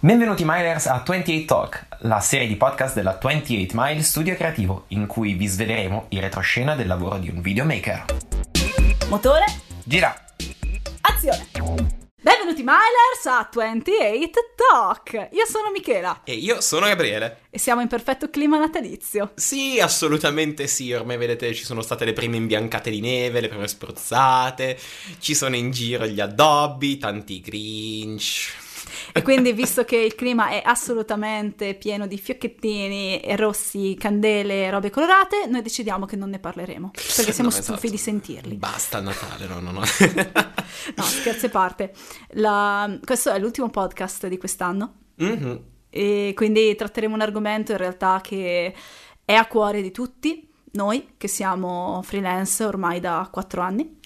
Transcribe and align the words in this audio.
Benvenuti 0.00 0.44
Milers 0.46 0.86
a 0.86 1.02
28 1.04 1.44
Talk, 1.44 1.86
la 2.02 2.20
serie 2.20 2.46
di 2.46 2.54
podcast 2.56 2.94
della 2.94 3.18
28 3.20 3.72
Mile 3.74 4.02
Studio 4.02 4.34
Creativo, 4.36 4.84
in 4.88 5.06
cui 5.06 5.32
vi 5.34 5.46
sveleremo 5.46 6.06
il 6.10 6.20
retroscena 6.20 6.76
del 6.76 6.86
lavoro 6.86 7.18
di 7.18 7.28
un 7.28 7.40
videomaker. 7.40 8.04
Motore, 9.08 9.44
Gira! 9.82 10.14
azione! 11.00 11.48
Benvenuti 12.20 12.62
Milers 12.62 13.26
a 13.26 13.48
28 13.52 14.30
Talk! 14.54 15.28
Io 15.32 15.46
sono 15.46 15.70
Michela 15.72 16.20
E 16.24 16.34
io 16.34 16.60
sono 16.60 16.86
Gabriele. 16.86 17.40
e 17.50 17.58
siamo 17.58 17.80
in 17.80 17.88
perfetto 17.88 18.30
clima 18.30 18.58
natalizio. 18.58 19.32
Sì, 19.34 19.80
assolutamente 19.80 20.68
sì. 20.68 20.92
Ormai 20.92 21.16
vedete, 21.16 21.52
ci 21.54 21.64
sono 21.64 21.82
state 21.82 22.04
le 22.04 22.12
prime 22.12 22.36
imbiancate 22.36 22.90
di 22.90 23.00
neve, 23.00 23.40
le 23.40 23.48
prime 23.48 23.66
spruzzate. 23.66 24.78
Ci 25.18 25.34
sono 25.34 25.56
in 25.56 25.72
giro 25.72 26.06
gli 26.06 26.20
addobbi, 26.20 26.98
tanti 26.98 27.40
Grinch. 27.40 28.66
E 29.18 29.22
quindi, 29.22 29.52
visto 29.52 29.84
che 29.84 29.96
il 29.96 30.14
clima 30.14 30.48
è 30.50 30.62
assolutamente 30.64 31.74
pieno 31.74 32.06
di 32.06 32.18
fiocchettini 32.18 33.20
e 33.20 33.36
rossi, 33.36 33.96
candele 33.98 34.64
e 34.64 34.70
robe 34.70 34.90
colorate, 34.90 35.46
noi 35.46 35.62
decidiamo 35.62 36.06
che 36.06 36.16
non 36.16 36.30
ne 36.30 36.38
parleremo. 36.38 36.90
Perché 37.16 37.32
siamo 37.32 37.50
No, 37.50 37.54
stufi 37.56 37.72
esatto. 37.72 37.90
di 37.90 37.96
sentirli. 37.98 38.54
Basta 38.56 39.00
Natale, 39.00 39.46
no, 39.46 39.60
no, 39.60 39.70
no. 39.72 39.80
No, 40.94 41.02
scherzi 41.02 41.46
a 41.46 41.48
parte. 41.50 41.92
La- 42.30 42.98
Questo 43.04 43.30
è 43.32 43.38
l'ultimo 43.38 43.68
podcast 43.70 44.26
di 44.26 44.38
quest'anno. 44.38 44.94
Mhm. 45.16 45.60
E 45.90 46.32
quindi 46.36 46.74
tratteremo 46.74 47.14
un 47.14 47.20
argomento 47.20 47.72
in 47.72 47.78
realtà 47.78 48.20
che 48.22 48.74
è 49.24 49.32
a 49.34 49.46
cuore 49.46 49.82
di 49.82 49.90
tutti, 49.90 50.48
noi 50.72 51.14
che 51.16 51.28
siamo 51.28 52.00
freelance 52.04 52.62
ormai 52.64 53.00
da 53.00 53.28
quattro 53.32 53.62
anni 53.62 53.98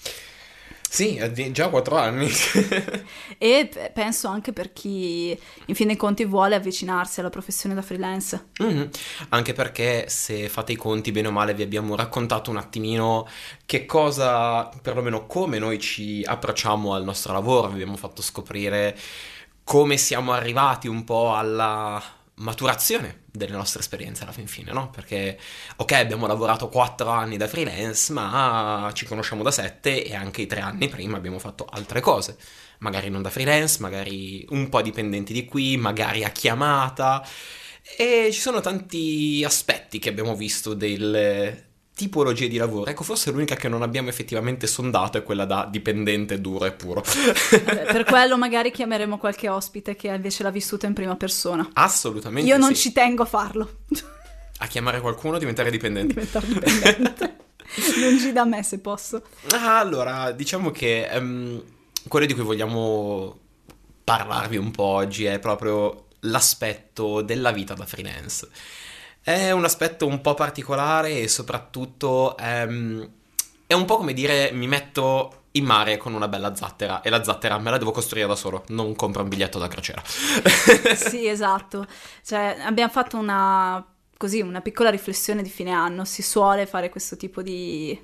Sì, 0.93 1.19
già 1.51 1.69
quattro 1.69 1.97
anni. 1.97 2.29
e 3.39 3.67
p- 3.67 3.91
penso 3.93 4.27
anche 4.27 4.53
per 4.53 4.73
chi 4.73 5.35
in 5.65 5.73
fin 5.73 5.87
dei 5.87 5.95
conti 5.95 6.23
vuole 6.23 6.53
avvicinarsi 6.53 7.19
alla 7.19 7.31
professione 7.31 7.73
da 7.73 7.81
freelance. 7.81 8.49
Mhm. 8.59 8.89
Anche 9.29 9.53
perché 9.53 10.05
se 10.07 10.47
fate 10.49 10.73
i 10.73 10.75
conti 10.75 11.11
bene 11.11 11.29
o 11.29 11.31
male 11.31 11.55
vi 11.55 11.63
abbiamo 11.63 11.95
raccontato 11.95 12.51
un 12.51 12.57
attimino 12.57 13.27
che 13.65 13.87
cosa, 13.87 14.69
perlomeno 14.83 15.25
come 15.25 15.57
noi 15.57 15.79
ci 15.79 16.21
approcciamo 16.23 16.93
al 16.93 17.03
nostro 17.03 17.33
lavoro, 17.33 17.69
vi 17.69 17.73
abbiamo 17.73 17.97
fatto 17.97 18.21
scoprire 18.21 18.95
come 19.63 19.97
siamo 19.97 20.31
arrivati 20.31 20.87
un 20.87 21.03
po' 21.03 21.33
alla 21.33 21.99
maturazione 22.43 23.23
delle 23.31 23.55
nostre 23.55 23.79
esperienze 23.79 24.23
alla 24.23 24.31
fin 24.31 24.47
fine, 24.47 24.71
no? 24.71 24.89
Perché 24.89 25.39
ok, 25.77 25.91
abbiamo 25.93 26.27
lavorato 26.27 26.69
quattro 26.69 27.09
anni 27.09 27.37
da 27.37 27.47
freelance, 27.47 28.11
ma 28.13 28.91
ci 28.93 29.05
conosciamo 29.05 29.43
da 29.43 29.51
sette 29.51 30.03
e 30.05 30.13
anche 30.13 30.41
i 30.41 30.47
tre 30.47 30.59
anni 30.59 30.89
prima 30.89 31.17
abbiamo 31.17 31.39
fatto 31.39 31.65
altre 31.69 32.01
cose. 32.01 32.37
Magari 32.79 33.09
non 33.09 33.21
da 33.21 33.29
freelance, 33.29 33.79
magari 33.79 34.45
un 34.49 34.69
po' 34.69 34.81
dipendenti 34.81 35.33
di 35.33 35.45
qui, 35.45 35.77
magari 35.77 36.23
a 36.23 36.29
chiamata. 36.29 37.25
E 37.97 38.29
ci 38.31 38.39
sono 38.39 38.61
tanti 38.61 39.43
aspetti 39.45 39.99
che 39.99 40.09
abbiamo 40.09 40.35
visto 40.35 40.73
delle 40.73 41.72
tipologie 41.95 42.47
di 42.47 42.57
lavoro. 42.57 42.89
Ecco, 42.89 43.03
forse 43.03 43.31
l'unica 43.31 43.55
che 43.55 43.67
non 43.69 43.81
abbiamo 43.81 44.09
effettivamente 44.09 44.67
sondato 44.67 45.17
è 45.17 45.23
quella 45.23 45.45
da 45.45 45.67
dipendente 45.69 46.41
duro 46.41 46.65
e 46.65 46.71
puro. 46.71 47.03
Vabbè, 47.03 47.91
per 47.91 48.03
quello 48.09 48.37
magari 48.37 48.71
chiameremo 48.71 49.17
qualche 49.17 49.49
ospite 49.49 49.95
che 49.95 50.07
invece 50.07 50.43
l'ha 50.43 50.51
vissuto 50.51 50.85
in 50.85 50.93
prima 50.93 51.15
persona. 51.15 51.69
Assolutamente 51.73 52.49
Io 52.49 52.57
non 52.57 52.73
sì. 52.73 52.81
ci 52.81 52.91
tengo 52.93 53.23
a 53.23 53.27
farlo, 53.27 53.77
A 54.57 54.67
chiamare 54.67 55.01
qualcuno, 55.01 55.37
diventare 55.37 55.69
dipendente. 55.69 56.13
diventare 56.13 56.47
dipendente. 56.47 57.37
Lungi 57.99 58.31
da 58.31 58.45
me 58.45 58.63
se 58.63 58.79
posso. 58.79 59.23
Ah, 59.51 59.79
allora, 59.79 60.31
diciamo 60.31 60.71
che 60.71 61.07
ehm, 61.07 61.63
quello 62.07 62.25
di 62.25 62.33
cui 62.33 62.43
vogliamo 62.43 63.39
parlarvi 64.03 64.57
un 64.57 64.71
po' 64.71 64.83
oggi 64.83 65.25
è 65.25 65.39
proprio 65.39 66.07
l'aspetto 66.21 67.21
della 67.21 67.51
vita 67.51 67.73
da 67.73 67.85
freelance. 67.85 68.47
È 69.23 69.51
un 69.51 69.63
aspetto 69.63 70.05
un 70.05 70.19
po' 70.19 70.33
particolare 70.33 71.19
e 71.19 71.27
soprattutto 71.29 72.35
ehm, 72.37 73.09
è 73.65 73.73
un 73.73 73.85
po' 73.85 73.95
come 73.95 74.13
dire 74.13 74.51
mi 74.51 74.67
metto 74.67 75.43
in 75.51 75.65
mare 75.65 75.97
con 75.97 76.13
una 76.13 76.27
bella 76.27 76.55
zattera 76.55 77.01
e 77.01 77.09
la 77.09 77.23
zattera 77.23 77.57
me 77.57 77.69
la 77.69 77.77
devo 77.77 77.91
costruire 77.91 78.27
da 78.27 78.35
solo, 78.35 78.63
non 78.67 78.95
compro 78.95 79.23
un 79.23 79.29
biglietto 79.29 79.59
da 79.59 79.67
crociera. 79.67 80.01
Sì, 80.95 81.27
esatto. 81.27 81.85
Cioè, 82.23 82.57
abbiamo 82.61 82.91
fatto 82.91 83.17
una, 83.17 83.85
così, 84.17 84.41
una 84.41 84.61
piccola 84.61 84.89
riflessione 84.89 85.41
di 85.41 85.49
fine 85.49 85.71
anno. 85.71 86.05
Si 86.05 86.21
suole 86.21 86.65
fare 86.65 86.89
questo 86.89 87.15
tipo 87.17 87.41
di, 87.41 87.97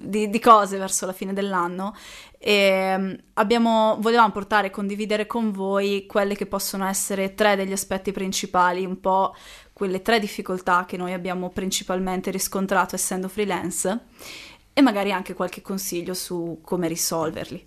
di- 0.00 0.30
di 0.30 0.38
cose 0.38 0.78
verso 0.78 1.06
la 1.06 1.12
fine 1.12 1.32
dell'anno 1.32 1.94
e 2.38 2.96
mm, 2.96 3.12
abbiamo, 3.34 3.96
volevamo 4.00 4.30
portare 4.30 4.68
e 4.68 4.70
condividere 4.70 5.26
con 5.26 5.50
voi 5.50 6.06
quelle 6.06 6.36
che 6.36 6.46
possono 6.46 6.86
essere 6.86 7.34
tre 7.34 7.56
degli 7.56 7.72
aspetti 7.72 8.12
principali, 8.12 8.84
un 8.84 9.00
po' 9.00 9.34
quelle 9.72 10.02
tre 10.02 10.20
difficoltà 10.20 10.84
che 10.86 10.96
noi 10.96 11.12
abbiamo 11.12 11.50
principalmente 11.50 12.30
riscontrato 12.30 12.94
essendo 12.94 13.28
freelance 13.28 14.06
e 14.72 14.80
magari 14.80 15.10
anche 15.10 15.34
qualche 15.34 15.60
consiglio 15.60 16.14
su 16.14 16.60
come 16.62 16.86
risolverli. 16.86 17.64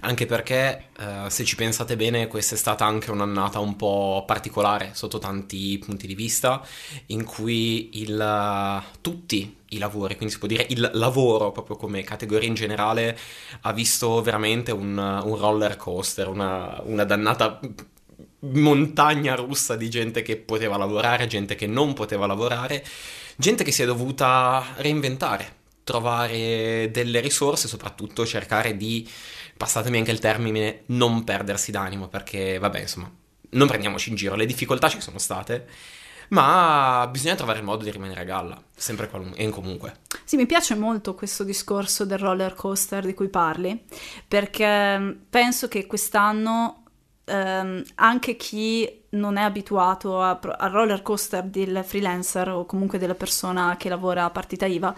Anche 0.00 0.26
perché, 0.26 0.88
eh, 0.98 1.30
se 1.30 1.44
ci 1.44 1.54
pensate 1.54 1.94
bene, 1.94 2.26
questa 2.26 2.56
è 2.56 2.58
stata 2.58 2.84
anche 2.84 3.12
un'annata 3.12 3.60
un 3.60 3.76
po' 3.76 4.24
particolare 4.26 4.90
sotto 4.94 5.18
tanti 5.18 5.78
punti 5.78 6.08
di 6.08 6.16
vista, 6.16 6.60
in 7.06 7.24
cui 7.24 8.00
il, 8.00 8.82
tutti 9.00 9.57
i 9.70 9.78
lavori, 9.78 10.16
quindi 10.16 10.32
si 10.32 10.38
può 10.38 10.48
dire 10.48 10.66
il 10.70 10.90
lavoro 10.94 11.52
proprio 11.52 11.76
come 11.76 12.02
categoria 12.02 12.48
in 12.48 12.54
generale, 12.54 13.18
ha 13.62 13.72
visto 13.72 14.22
veramente 14.22 14.72
un, 14.72 14.96
un 14.96 15.36
roller 15.36 15.76
coaster, 15.76 16.28
una, 16.28 16.80
una 16.84 17.04
dannata 17.04 17.60
montagna 18.40 19.34
russa 19.34 19.76
di 19.76 19.90
gente 19.90 20.22
che 20.22 20.36
poteva 20.36 20.76
lavorare, 20.76 21.26
gente 21.26 21.54
che 21.54 21.66
non 21.66 21.92
poteva 21.92 22.26
lavorare, 22.26 22.84
gente 23.36 23.64
che 23.64 23.72
si 23.72 23.82
è 23.82 23.86
dovuta 23.86 24.74
reinventare, 24.76 25.56
trovare 25.84 26.90
delle 26.92 27.20
risorse, 27.20 27.68
soprattutto 27.68 28.24
cercare 28.24 28.76
di, 28.76 29.08
passatemi 29.56 29.98
anche 29.98 30.12
il 30.12 30.18
termine, 30.20 30.82
non 30.86 31.24
perdersi 31.24 31.70
d'animo, 31.70 32.08
perché 32.08 32.58
vabbè, 32.58 32.80
insomma, 32.80 33.10
non 33.50 33.66
prendiamoci 33.66 34.10
in 34.10 34.16
giro, 34.16 34.36
le 34.36 34.46
difficoltà 34.46 34.88
ci 34.88 35.00
sono 35.00 35.18
state, 35.18 35.66
ma 36.28 37.08
bisogna 37.10 37.34
trovare 37.34 37.58
il 37.58 37.64
modo 37.64 37.84
di 37.84 37.90
rimanere 37.90 38.20
a 38.20 38.24
galla, 38.24 38.60
sempre 38.74 39.08
qualun- 39.08 39.34
e 39.36 39.48
comunque. 39.50 39.96
Sì, 40.24 40.36
mi 40.36 40.46
piace 40.46 40.74
molto 40.74 41.14
questo 41.14 41.44
discorso 41.44 42.04
del 42.04 42.18
roller 42.18 42.54
coaster 42.54 43.04
di 43.04 43.14
cui 43.14 43.28
parli, 43.28 43.84
perché 44.26 44.98
mm, 44.98 45.10
penso 45.30 45.68
che 45.68 45.86
quest'anno 45.86 46.84
ehm, 47.24 47.82
anche 47.96 48.36
chi 48.36 49.04
non 49.10 49.36
è 49.36 49.42
abituato 49.42 50.20
al 50.20 50.38
roller 50.70 51.02
coaster 51.02 51.44
del 51.44 51.82
freelancer 51.84 52.50
o 52.50 52.66
comunque 52.66 52.98
della 52.98 53.14
persona 53.14 53.76
che 53.78 53.88
lavora 53.88 54.24
a 54.24 54.30
partita 54.30 54.66
IVA, 54.66 54.94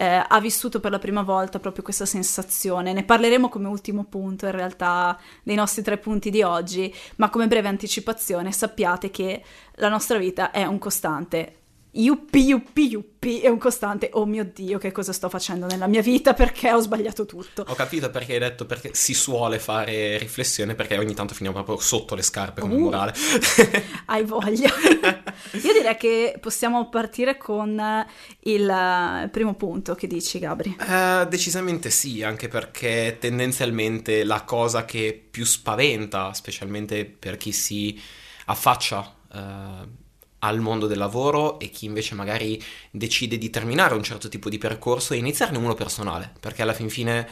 eh, 0.00 0.24
ha 0.26 0.40
vissuto 0.40 0.80
per 0.80 0.90
la 0.90 0.98
prima 0.98 1.20
volta 1.20 1.58
proprio 1.58 1.82
questa 1.82 2.06
sensazione. 2.06 2.94
Ne 2.94 3.04
parleremo 3.04 3.50
come 3.50 3.68
ultimo 3.68 4.04
punto 4.04 4.46
in 4.46 4.52
realtà 4.52 5.20
dei 5.42 5.56
nostri 5.56 5.82
tre 5.82 5.98
punti 5.98 6.30
di 6.30 6.40
oggi, 6.40 6.92
ma 7.16 7.28
come 7.28 7.46
breve 7.46 7.68
anticipazione 7.68 8.50
sappiate 8.50 9.10
che 9.10 9.42
la 9.74 9.90
nostra 9.90 10.16
vita 10.16 10.52
è 10.52 10.64
un 10.64 10.78
costante. 10.78 11.59
Yuppi, 11.92 12.44
yuppi, 12.44 12.88
yuppi, 12.88 13.40
è 13.40 13.48
un 13.48 13.58
costante. 13.58 14.10
Oh 14.12 14.24
mio 14.24 14.44
Dio, 14.44 14.78
che 14.78 14.92
cosa 14.92 15.12
sto 15.12 15.28
facendo 15.28 15.66
nella 15.66 15.88
mia 15.88 16.02
vita 16.02 16.34
perché 16.34 16.72
ho 16.72 16.80
sbagliato 16.80 17.26
tutto. 17.26 17.64
Ho 17.66 17.74
capito 17.74 18.10
perché 18.10 18.34
hai 18.34 18.38
detto 18.38 18.64
perché 18.64 18.90
si 18.94 19.12
suole 19.12 19.58
fare 19.58 20.16
riflessione, 20.18 20.76
perché 20.76 20.96
ogni 20.96 21.14
tanto 21.14 21.34
finiamo 21.34 21.62
proprio 21.62 21.84
sotto 21.84 22.14
le 22.14 22.22
scarpe 22.22 22.60
come 22.60 22.74
Uh. 22.74 22.78
morale. 22.78 23.12
Hai 24.06 24.24
voglia. 24.24 24.70
Io 25.62 25.72
direi 25.72 25.96
che 25.96 26.36
possiamo 26.40 26.88
partire 26.88 27.36
con 27.36 28.06
il 28.42 28.68
eh, 28.68 29.28
primo 29.28 29.54
punto 29.54 29.94
che 29.96 30.06
dici, 30.06 30.38
Gabri. 30.38 30.76
Eh, 30.78 31.26
decisamente 31.28 31.90
sì, 31.90 32.22
anche 32.22 32.46
perché 32.48 33.16
tendenzialmente 33.20 34.22
la 34.24 34.42
cosa 34.42 34.84
che 34.84 35.26
più 35.30 35.44
spaventa, 35.44 36.32
specialmente 36.34 37.04
per 37.04 37.36
chi 37.36 37.50
si 37.52 38.00
affaccia 38.46 39.14
eh, 39.32 39.99
al 40.40 40.60
mondo 40.60 40.86
del 40.86 40.98
lavoro 40.98 41.58
e 41.58 41.70
chi 41.70 41.86
invece 41.86 42.14
magari 42.14 42.62
decide 42.90 43.38
di 43.38 43.50
terminare 43.50 43.94
un 43.94 44.02
certo 44.02 44.28
tipo 44.28 44.48
di 44.48 44.58
percorso 44.58 45.14
e 45.14 45.18
iniziarne 45.18 45.58
uno 45.58 45.74
personale, 45.74 46.32
perché 46.40 46.62
alla 46.62 46.72
fin 46.72 46.90
fine, 46.90 47.28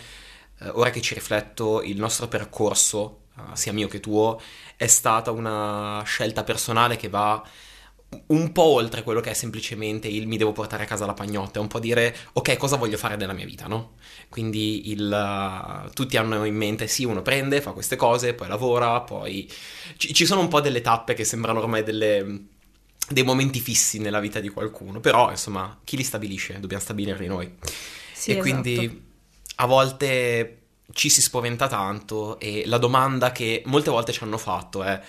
eh, 0.60 0.68
ora 0.70 0.90
che 0.90 1.00
ci 1.00 1.14
rifletto, 1.14 1.82
il 1.82 1.98
nostro 1.98 2.28
percorso, 2.28 3.24
eh, 3.36 3.56
sia 3.56 3.72
mio 3.72 3.88
che 3.88 4.00
tuo, 4.00 4.40
è 4.76 4.86
stata 4.86 5.30
una 5.30 6.02
scelta 6.04 6.44
personale 6.44 6.96
che 6.96 7.08
va 7.08 7.42
un 8.28 8.52
po' 8.52 8.62
oltre 8.62 9.02
quello 9.02 9.20
che 9.20 9.30
è 9.30 9.34
semplicemente 9.34 10.08
il 10.08 10.26
mi 10.26 10.38
devo 10.38 10.52
portare 10.52 10.84
a 10.84 10.86
casa 10.86 11.04
la 11.04 11.12
pagnotta, 11.12 11.58
è 11.58 11.62
un 11.62 11.68
po' 11.68 11.78
dire 11.78 12.14
ok, 12.32 12.56
cosa 12.56 12.76
voglio 12.76 12.96
fare 12.96 13.16
della 13.16 13.34
mia 13.34 13.44
vita, 13.44 13.66
no? 13.66 13.96
Quindi 14.30 14.90
il, 14.90 15.84
uh, 15.86 15.90
tutti 15.92 16.16
hanno 16.16 16.44
in 16.44 16.54
mente, 16.56 16.86
sì, 16.86 17.04
uno 17.04 17.22
prende, 17.22 17.60
fa 17.60 17.72
queste 17.72 17.96
cose, 17.96 18.34
poi 18.34 18.48
lavora, 18.48 19.00
poi 19.02 19.50
ci, 19.96 20.14
ci 20.14 20.24
sono 20.26 20.40
un 20.40 20.48
po' 20.48 20.60
delle 20.60 20.80
tappe 20.80 21.14
che 21.14 21.24
sembrano 21.24 21.60
ormai 21.60 21.82
delle, 21.82 22.46
dei 23.08 23.22
momenti 23.22 23.60
fissi 23.60 23.98
nella 23.98 24.20
vita 24.20 24.40
di 24.40 24.48
qualcuno, 24.48 25.00
però 25.00 25.30
insomma, 25.30 25.78
chi 25.84 25.96
li 25.96 26.04
stabilisce? 26.04 26.60
Dobbiamo 26.60 26.82
stabilirli 26.82 27.26
noi. 27.26 27.52
Sì, 28.12 28.30
e 28.30 28.38
esatto. 28.38 28.40
quindi 28.40 29.06
a 29.56 29.66
volte 29.66 30.58
ci 30.92 31.08
si 31.08 31.20
spaventa 31.20 31.68
tanto 31.68 32.38
e 32.38 32.64
la 32.66 32.78
domanda 32.78 33.32
che 33.32 33.62
molte 33.66 33.90
volte 33.90 34.12
ci 34.12 34.22
hanno 34.22 34.38
fatto 34.38 34.82
è 34.82 35.00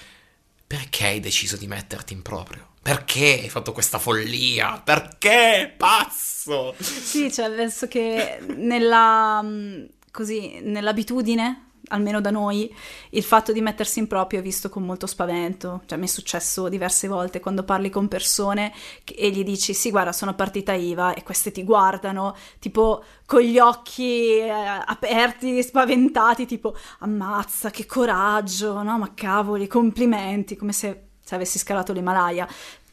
perché 0.65 1.05
hai 1.05 1.19
deciso 1.19 1.57
di 1.57 1.67
metterti 1.67 2.13
in 2.13 2.21
proprio? 2.21 2.67
Perché 2.81 3.39
hai 3.41 3.49
fatto 3.49 3.71
questa 3.71 3.99
follia? 3.99 4.81
Perché? 4.83 5.73
Pazzo! 5.75 6.75
Sì, 6.79 7.31
cioè 7.31 7.49
penso 7.51 7.87
che 7.87 8.39
nella, 8.55 9.41
mm, 9.43 9.85
così, 10.11 10.59
nell'abitudine 10.61 11.68
almeno 11.89 12.21
da 12.21 12.31
noi, 12.31 12.73
il 13.11 13.23
fatto 13.23 13.51
di 13.51 13.61
mettersi 13.61 13.99
in 13.99 14.07
proprio 14.07 14.39
è 14.39 14.41
visto 14.41 14.69
con 14.69 14.83
molto 14.83 15.05
spavento. 15.05 15.81
Cioè, 15.85 15.97
mi 15.97 16.05
è 16.05 16.07
successo 16.07 16.69
diverse 16.69 17.07
volte 17.07 17.39
quando 17.39 17.63
parli 17.63 17.89
con 17.89 18.07
persone 18.07 18.73
e 19.05 19.29
gli 19.29 19.43
dici: 19.43 19.73
Sì, 19.73 19.91
guarda, 19.91 20.11
sono 20.11 20.33
partita 20.33 20.73
IVA, 20.73 21.13
e 21.13 21.23
queste 21.23 21.51
ti 21.51 21.63
guardano 21.63 22.35
tipo 22.59 23.03
con 23.25 23.41
gli 23.41 23.59
occhi 23.59 24.37
eh, 24.37 24.49
aperti, 24.49 25.61
spaventati, 25.61 26.45
tipo 26.45 26.75
ammazza, 26.99 27.69
che 27.69 27.85
coraggio, 27.85 28.81
no? 28.81 28.97
Ma 28.97 29.13
cavoli, 29.13 29.67
complimenti, 29.67 30.55
come 30.55 30.73
se 30.73 31.03
se 31.29 31.35
avessi 31.35 31.59
scalato 31.59 31.93
l'Himalaya. 31.93 32.47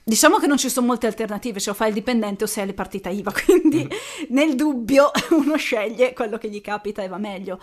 Diciamo 0.08 0.38
che 0.38 0.47
non 0.47 0.56
ci 0.56 0.69
sono 0.69 0.87
molte 0.87 1.08
alternative, 1.08 1.58
cioè 1.58 1.75
o 1.75 1.76
fai 1.76 1.88
il 1.88 1.94
dipendente 1.94 2.44
o 2.44 2.47
sei 2.47 2.62
alle 2.62 2.75
partite 2.75 3.08
IVA, 3.08 3.32
quindi 3.44 3.82
mm. 3.82 4.26
nel 4.29 4.55
dubbio 4.55 5.11
uno 5.31 5.56
sceglie 5.56 6.12
quello 6.12 6.38
che 6.38 6.49
gli 6.49 6.61
capita 6.61 7.03
e 7.03 7.08
va 7.08 7.19
meglio. 7.19 7.58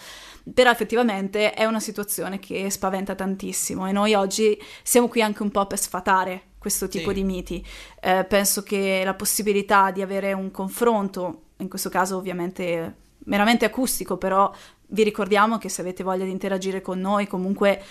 Però 0.54 0.70
effettivamente 0.70 1.54
è 1.54 1.64
una 1.64 1.80
situazione 1.80 2.40
che 2.40 2.70
spaventa 2.70 3.16
tantissimo 3.16 3.88
e 3.88 3.94
noi 3.94 4.14
oggi 4.14 4.62
siamo 4.84 5.08
qui 5.08 5.22
anche 5.22 5.42
un 5.42 5.52
po' 5.52 5.66
per 5.68 5.80
sfatare 5.80 6.48
questo 6.58 6.90
tipo 6.90 7.12
sì. 7.12 7.16
di 7.16 7.24
miti. 7.24 7.66
Eh, 8.02 8.26
penso 8.26 8.62
che 8.62 9.04
la 9.06 9.14
possibilità 9.14 9.92
di 9.92 10.02
avere 10.02 10.34
un 10.34 10.52
confronto, 10.52 11.44
in 11.60 11.70
questo 11.70 11.88
caso 11.88 12.18
ovviamente 12.18 12.96
meramente 13.20 13.64
acustico, 13.64 14.18
però 14.18 14.52
vi 14.88 15.04
ricordiamo 15.04 15.58
che 15.58 15.70
se 15.70 15.80
avete 15.80 16.04
voglia 16.04 16.26
di 16.26 16.32
interagire 16.32 16.82
con 16.82 17.00
noi, 17.00 17.26
comunque 17.26 17.82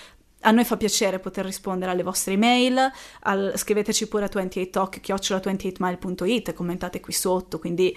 a 0.43 0.51
noi 0.51 0.65
fa 0.65 0.77
piacere 0.77 1.19
poter 1.19 1.45
rispondere 1.45 1.91
alle 1.91 2.03
vostre 2.03 2.35
email, 2.35 2.91
al, 3.21 3.53
scriveteci 3.57 4.09
pure 4.09 4.25
a 4.25 4.31
28talk, 4.33 5.01
chiocciola28mile.it, 5.03 6.53
commentate 6.53 7.01
qui 7.01 7.13
sotto, 7.13 7.59
quindi 7.59 7.97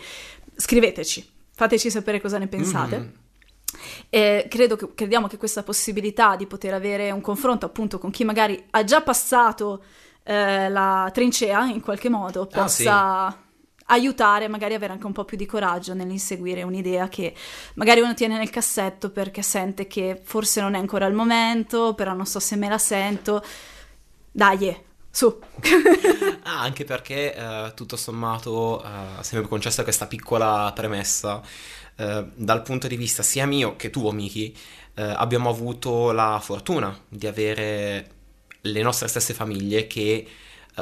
scriveteci, 0.56 1.28
fateci 1.54 1.90
sapere 1.90 2.22
cosa 2.22 2.38
ne 2.38 2.48
pensate. 2.48 2.98
Mm. 3.00 3.08
E 4.10 4.48
credo 4.50 4.76
che, 4.76 4.94
crediamo 4.96 5.28
che 5.28 5.38
questa 5.38 5.64
possibilità 5.64 6.36
di 6.36 6.48
poter 6.48 6.74
avere 6.74 7.12
un 7.12 7.22
confronto 7.22 7.66
appunto 7.66 8.00
con 8.00 8.10
chi 8.10 8.24
magari 8.24 8.64
ha 8.72 8.84
già 8.84 9.02
passato 9.02 9.84
eh, 10.24 10.70
la 10.70 11.10
trincea 11.14 11.66
in 11.66 11.82
qualche 11.82 12.10
modo 12.10 12.48
possa... 12.48 13.26
Ah, 13.26 13.32
sì 13.32 13.44
aiutare, 13.88 14.48
magari 14.48 14.74
avere 14.74 14.94
anche 14.94 15.06
un 15.06 15.12
po' 15.12 15.26
più 15.26 15.38
di 15.38 15.46
coraggio 15.46 15.94
nell'inseguire 15.94 16.64
un'idea 16.64 17.08
che 17.08 17.34
magari 17.76 18.02
uno 18.02 18.14
tiene 18.14 18.38
nel 18.38 18.50
cassetto 18.50 19.12
perché 19.12 19.42
sente 19.42 19.88
che 19.88 20.20
forse 20.24 20.62
non 20.62 20.74
è 20.76 20.80
ancora 20.80 21.06
il 21.06 21.14
momento, 21.14 21.94
però 21.94 22.14
non 22.14 22.26
so 22.26 22.40
se 22.40 22.56
me 22.56 22.70
la 22.70 22.78
sento. 22.78 23.44
Dai, 24.32 24.76
su. 25.10 25.40
ah, 26.44 26.62
anche 26.62 26.84
perché 26.84 27.36
eh, 27.36 27.72
tutto 27.76 27.96
sommato, 27.96 28.84
eh, 28.84 29.24
se 29.24 29.40
mi 29.40 29.48
concessa 29.48 29.84
questa 29.84 30.08
piccola 30.08 30.72
premessa, 30.74 31.42
eh, 31.96 32.26
dal 32.34 32.62
punto 32.64 32.88
di 32.88 32.98
vista 32.98 33.24
sia 33.24 33.46
mio 33.46 33.76
che 33.76 33.90
tuo, 33.90 34.12
Miki, 34.12 34.56
eh, 34.96 35.04
abbiamo 35.04 35.50
avuto 35.50 36.12
la 36.12 36.40
fortuna 36.42 36.98
di 37.08 37.28
avere 37.28 38.10
le 38.62 38.82
nostre 38.82 39.08
stesse 39.08 39.34
famiglie 39.34 39.88
che 39.88 40.02
eh, 40.02 40.28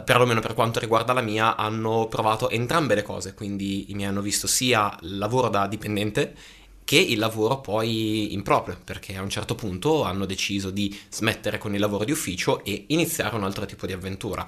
perlomeno 0.02 0.40
per 0.40 0.54
quanto 0.54 0.80
riguarda 0.80 1.14
la 1.14 1.22
mia, 1.22 1.56
hanno 1.56 2.08
provato 2.08 2.50
entrambe 2.50 2.96
le 2.96 3.04
cose, 3.04 3.34
quindi 3.34 3.86
mi 3.90 4.06
hanno 4.06 4.22
visto 4.22 4.48
sia 4.48 4.98
il 5.02 5.18
lavoro 5.18 5.50
da 5.50 5.68
dipendente 5.68 6.36
che 6.84 6.98
il 6.98 7.20
lavoro 7.20 7.60
poi 7.60 8.34
in 8.34 8.44
proprio, 8.44 8.78
perché 8.84 9.16
a 9.16 9.22
un 9.22 9.30
certo 9.30 9.56
punto 9.56 10.04
hanno 10.04 10.26
deciso 10.26 10.70
di 10.70 10.98
smettere 11.10 11.58
con 11.58 11.74
il 11.74 11.80
lavoro 11.80 12.04
di 12.04 12.12
ufficio 12.12 12.64
e 12.64 12.86
iniziare 12.88 13.36
un 13.36 13.44
altro 13.44 13.66
tipo 13.66 13.86
di 13.86 13.94
avventura. 13.94 14.46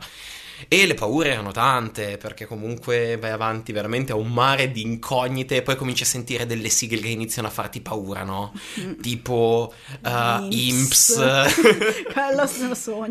E 0.67 0.85
le 0.85 0.93
paure 0.93 1.31
erano 1.31 1.51
tante, 1.51 2.17
perché 2.17 2.45
comunque 2.45 3.17
vai 3.17 3.31
avanti 3.31 3.71
veramente 3.71 4.11
a 4.11 4.15
un 4.15 4.31
mare 4.31 4.71
di 4.71 4.81
incognite 4.81 5.57
e 5.57 5.61
poi 5.61 5.75
cominci 5.75 6.03
a 6.03 6.05
sentire 6.05 6.45
delle 6.45 6.69
sigle 6.69 6.99
che 6.99 7.07
iniziano 7.07 7.47
a 7.47 7.51
farti 7.51 7.81
paura, 7.81 8.23
no? 8.23 8.53
Mm. 8.79 8.99
Tipo 9.01 9.73
uh, 10.03 10.47
IMPS. 10.49 11.17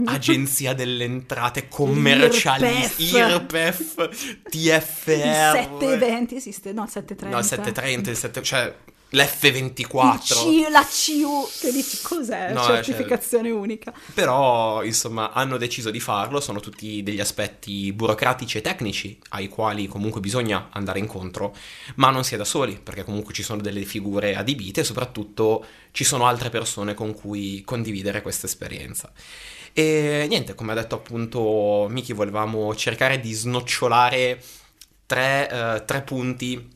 Agenzia 0.06 0.74
delle 0.74 1.04
Entrate 1.04 1.68
Commerciali, 1.68 2.90
IRPEF, 2.96 4.40
TFR. 4.48 5.52
720 5.52 6.36
esiste? 6.36 6.72
No, 6.72 6.86
730. 6.86 7.36
No, 7.36 7.42
730, 7.42 8.10
il 8.10 8.16
7, 8.16 8.42
cioè 8.42 8.74
l'F24. 9.10 10.18
C, 10.22 10.68
la 10.70 10.84
CU, 10.84 11.48
che 11.60 11.72
dici 11.72 11.98
cos'è? 12.02 12.52
No, 12.52 12.62
cioè, 12.64 12.82
Certificazione 12.82 13.48
cioè, 13.48 13.56
unica. 13.56 13.92
Però, 14.12 14.82
insomma, 14.82 15.32
hanno 15.32 15.56
deciso 15.56 15.90
di 15.90 16.00
farlo, 16.00 16.40
sono 16.40 16.60
tutti 16.60 17.02
degli 17.02 17.20
aspetti 17.20 17.92
burocratici 17.92 18.58
e 18.58 18.60
tecnici 18.60 19.18
ai 19.30 19.48
quali 19.48 19.86
comunque 19.86 20.20
bisogna 20.20 20.68
andare 20.72 20.98
incontro, 20.98 21.54
ma 21.96 22.10
non 22.10 22.24
si 22.24 22.34
è 22.34 22.36
da 22.36 22.44
soli, 22.44 22.78
perché 22.82 23.04
comunque 23.04 23.32
ci 23.32 23.42
sono 23.42 23.60
delle 23.60 23.84
figure 23.84 24.34
adibite 24.34 24.80
e 24.80 24.84
soprattutto 24.84 25.64
ci 25.92 26.04
sono 26.04 26.26
altre 26.26 26.50
persone 26.50 26.94
con 26.94 27.14
cui 27.14 27.62
condividere 27.64 28.22
questa 28.22 28.46
esperienza. 28.46 29.12
E 29.72 30.26
niente, 30.28 30.54
come 30.54 30.72
ha 30.72 30.76
detto 30.76 30.94
appunto 30.94 31.86
Miki, 31.88 32.12
volevamo 32.12 32.74
cercare 32.74 33.18
di 33.18 33.32
snocciolare 33.32 34.40
tre, 35.06 35.48
uh, 35.50 35.84
tre 35.84 36.02
punti 36.02 36.70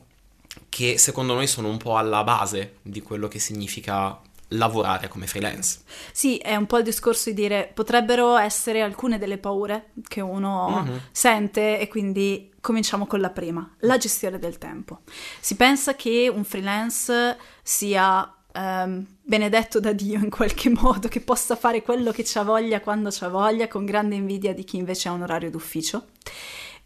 che 0.69 0.97
secondo 0.97 1.33
noi 1.33 1.47
sono 1.47 1.67
un 1.67 1.77
po' 1.77 1.97
alla 1.97 2.23
base 2.23 2.77
di 2.81 3.01
quello 3.01 3.27
che 3.27 3.39
significa 3.39 4.19
lavorare 4.49 5.07
come 5.07 5.27
freelance. 5.27 5.81
Sì, 6.11 6.37
è 6.37 6.55
un 6.55 6.65
po' 6.65 6.77
il 6.77 6.83
discorso 6.83 7.29
di 7.29 7.35
dire 7.35 7.69
potrebbero 7.73 8.37
essere 8.37 8.81
alcune 8.81 9.17
delle 9.17 9.37
paure 9.37 9.91
che 10.07 10.21
uno 10.21 10.83
mm-hmm. 10.83 10.97
sente 11.11 11.79
e 11.79 11.87
quindi 11.87 12.51
cominciamo 12.61 13.05
con 13.05 13.19
la 13.19 13.29
prima, 13.29 13.75
la 13.81 13.97
gestione 13.97 14.39
del 14.39 14.57
tempo. 14.57 15.01
Si 15.39 15.55
pensa 15.55 15.95
che 15.95 16.31
un 16.33 16.43
freelance 16.43 17.37
sia 17.61 18.33
um, 18.53 19.05
benedetto 19.21 19.79
da 19.79 19.93
Dio 19.93 20.17
in 20.17 20.29
qualche 20.29 20.69
modo, 20.73 21.07
che 21.07 21.21
possa 21.21 21.55
fare 21.55 21.81
quello 21.81 22.11
che 22.11 22.23
c'ha 22.25 22.43
voglia 22.43 22.79
quando 22.79 23.09
c'ha 23.11 23.27
voglia, 23.29 23.67
con 23.67 23.85
grande 23.85 24.15
invidia 24.15 24.53
di 24.53 24.63
chi 24.63 24.77
invece 24.77 25.09
ha 25.09 25.11
un 25.11 25.21
orario 25.21 25.51
d'ufficio 25.51 26.05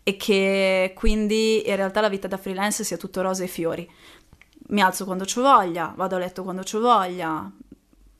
e 0.04 0.18
che 0.18 0.94
quindi 0.96 1.68
in 1.68 1.76
realtà 1.76 2.02
la 2.02 2.10
vita 2.10 2.28
da 2.28 2.38
freelance 2.38 2.84
sia 2.84 2.98
tutto 2.98 3.22
rose 3.22 3.46
e 3.46 3.48
fiori. 3.48 3.90
Mi 4.68 4.82
alzo 4.82 5.06
quando 5.06 5.24
ho 5.24 5.42
voglia, 5.42 5.94
vado 5.96 6.16
a 6.16 6.20
letto 6.20 6.44
quando 6.44 6.62
ho 6.62 6.80
voglia, 6.80 7.52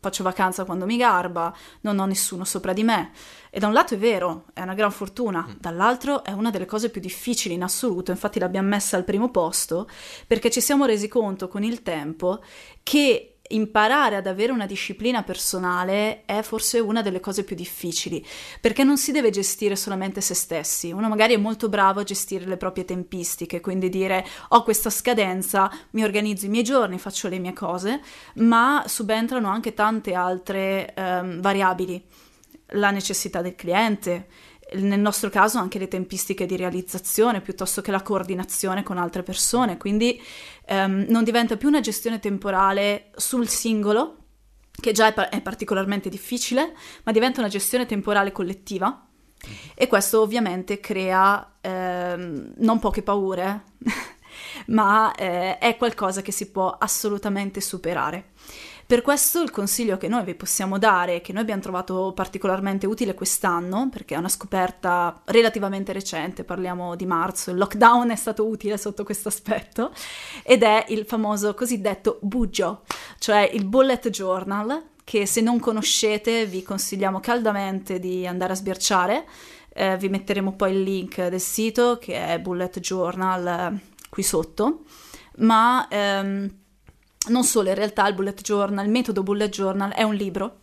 faccio 0.04 0.24
vacanza 0.24 0.66
quando 0.66 0.86
mi 0.86 0.98
garba, 0.98 1.56
non 1.82 1.98
ho 1.98 2.06
nessuno 2.06 2.44
sopra 2.44 2.74
di 2.74 2.84
me. 2.84 3.12
E 3.50 3.60
da 3.60 3.68
un 3.68 3.74
lato 3.74 3.94
è 3.94 3.98
vero, 3.98 4.46
è 4.54 4.62
una 4.62 4.74
gran 4.74 4.92
fortuna, 4.92 5.46
mm. 5.48 5.54
dall'altro 5.60 6.24
è 6.24 6.32
una 6.32 6.52
delle 6.52 6.66
cose 6.66 6.90
più 6.90 7.00
difficili 7.00 7.56
in 7.56 7.64
assoluto, 7.64 8.12
infatti 8.12 8.38
l'abbiamo 8.38 8.68
messa 8.68 8.98
al 8.98 9.06
primo 9.06 9.32
posto, 9.32 9.88
perché 10.28 10.52
ci 10.52 10.60
siamo 10.60 10.86
resi 10.86 11.08
conto 11.08 11.48
con 11.48 11.64
il 11.64 11.82
tempo 11.84 12.44
che 12.84 13.33
imparare 13.50 14.16
ad 14.16 14.26
avere 14.26 14.52
una 14.52 14.66
disciplina 14.66 15.22
personale 15.24 16.24
è 16.26 16.42
forse 16.42 16.80
una 16.80 17.02
delle 17.02 17.20
cose 17.20 17.44
più 17.44 17.56
difficili, 17.56 18.26
perché 18.62 18.84
non 18.84 18.98
si 18.98 19.12
deve 19.12 19.30
gestire 19.30 19.76
solamente 19.76 20.22
se 20.22 20.34
stessi. 20.34 20.92
Uno 20.92 21.10
magari 21.10 21.34
è 21.34 21.38
molto 21.38 21.70
bravo 21.70 22.00
a 22.00 22.04
gestire 22.04 22.46
le 22.46 22.58
proprie 22.58 22.86
tempistiche, 22.86 23.60
quindi 23.60 23.90
dire 23.90 24.26
ho 24.50 24.64
questa 24.64 24.90
scadenza, 24.90 25.72
mi 25.92 26.04
organizzo 26.04 26.46
i 26.46 26.50
miei 26.50 26.64
giorni, 26.64 26.98
faccio 26.98 27.28
le 27.28 27.40
mie 27.40 27.54
cose, 27.54 28.02
ma 28.36 28.84
subentrano 28.88 29.50
anche 29.50 29.74
tante 29.74 30.14
altre 30.14 30.94
um, 30.96 31.42
variabili. 31.42 32.04
La 32.76 32.90
necessità 32.90 33.42
del 33.42 33.56
cliente, 33.56 34.28
nel 34.76 35.00
nostro 35.00 35.30
caso 35.30 35.58
anche 35.58 35.80
le 35.80 35.88
tempistiche 35.88 36.46
di 36.46 36.56
realizzazione 36.56 37.42
piuttosto 37.42 37.82
che 37.82 37.92
la 37.92 38.02
coordinazione 38.02 38.84
con 38.84 38.98
altre 38.98 39.24
persone, 39.24 39.78
quindi 39.78 40.22
um, 40.70 41.06
non 41.10 41.24
diventa 41.24 41.58
più 41.58 41.68
una 41.68 41.82
gestione 41.82 42.20
temporale 42.20 43.12
sul 43.16 43.48
singolo, 43.48 44.18
che 44.72 44.92
già 44.92 45.08
è, 45.08 45.14
pa- 45.14 45.30
è 45.30 45.42
particolarmente 45.42 46.10
difficile, 46.10 46.74
ma 47.04 47.12
diventa 47.12 47.40
una 47.40 47.50
gestione 47.50 47.86
temporale 47.86 48.32
collettiva 48.32 49.08
e 49.76 49.88
questo 49.88 50.22
ovviamente 50.22 50.80
crea 50.80 51.58
ehm, 51.62 52.54
non 52.58 52.80
poche 52.80 53.04
paure, 53.04 53.64
ma 54.68 55.14
eh, 55.16 55.58
è 55.58 55.78
qualcosa 55.78 56.22
che 56.22 56.32
si 56.32 56.50
può 56.50 56.70
assolutamente 56.70 57.62
superare. 57.62 58.32
Per 58.86 59.02
questo 59.02 59.42
il 59.42 59.50
consiglio 59.50 59.98
che 59.98 60.08
noi 60.08 60.24
vi 60.24 60.36
possiamo 60.36 60.78
dare, 60.78 61.22
che 61.22 61.32
noi 61.32 61.42
abbiamo 61.42 61.62
trovato 61.62 62.12
particolarmente 62.14 62.86
utile 62.86 63.14
quest'anno, 63.14 63.90
perché 63.90 64.16
è 64.16 64.18
una 64.18 64.30
scoperta 64.30 65.22
relativamente 65.26 65.94
recente, 65.94 66.44
parliamo 66.44 66.96
di 66.96 67.06
marzo, 67.06 67.52
il 67.52 67.58
lockdown 67.58 68.10
è 68.10 68.16
stato 68.16 68.46
utile 68.46 68.78
sotto 68.78 69.04
questo 69.04 69.30
aspetto, 69.30 69.92
ed 70.44 70.64
è 70.64 70.86
il 70.90 71.06
famoso 71.06 71.54
cosiddetto 71.54 72.20
Bugio, 72.22 72.82
cioè 73.20 73.50
il 73.54 73.66
bullet 73.66 74.10
journal, 74.10 74.92
che 75.04 75.26
se 75.26 75.42
non 75.42 75.60
conoscete 75.60 76.46
vi 76.46 76.64
consigliamo 76.64 77.20
caldamente 77.20 78.00
di 78.00 78.26
andare 78.28 78.54
a 78.54 78.56
sbirciare. 78.56 79.26
Eh, 79.76 79.98
vi 79.98 80.08
metteremo 80.08 80.54
poi 80.54 80.72
il 80.72 80.84
link 80.84 81.28
del 81.28 81.40
sito 81.40 81.98
che 81.98 82.28
è 82.28 82.40
Bullet 82.40 82.80
Journal 82.80 83.48
eh, 83.48 83.80
qui 84.08 84.22
sotto, 84.22 84.84
ma 85.38 85.88
ehm, 85.90 86.63
non 87.28 87.44
solo, 87.44 87.70
in 87.70 87.76
realtà 87.76 88.08
il 88.08 88.16
bullet 88.16 88.42
journal, 88.42 88.86
il 88.86 88.92
metodo 88.92 89.24
bullet 89.24 89.50
journal 89.50 89.92
è 89.94 90.04
un 90.04 90.16
libro 90.16 90.62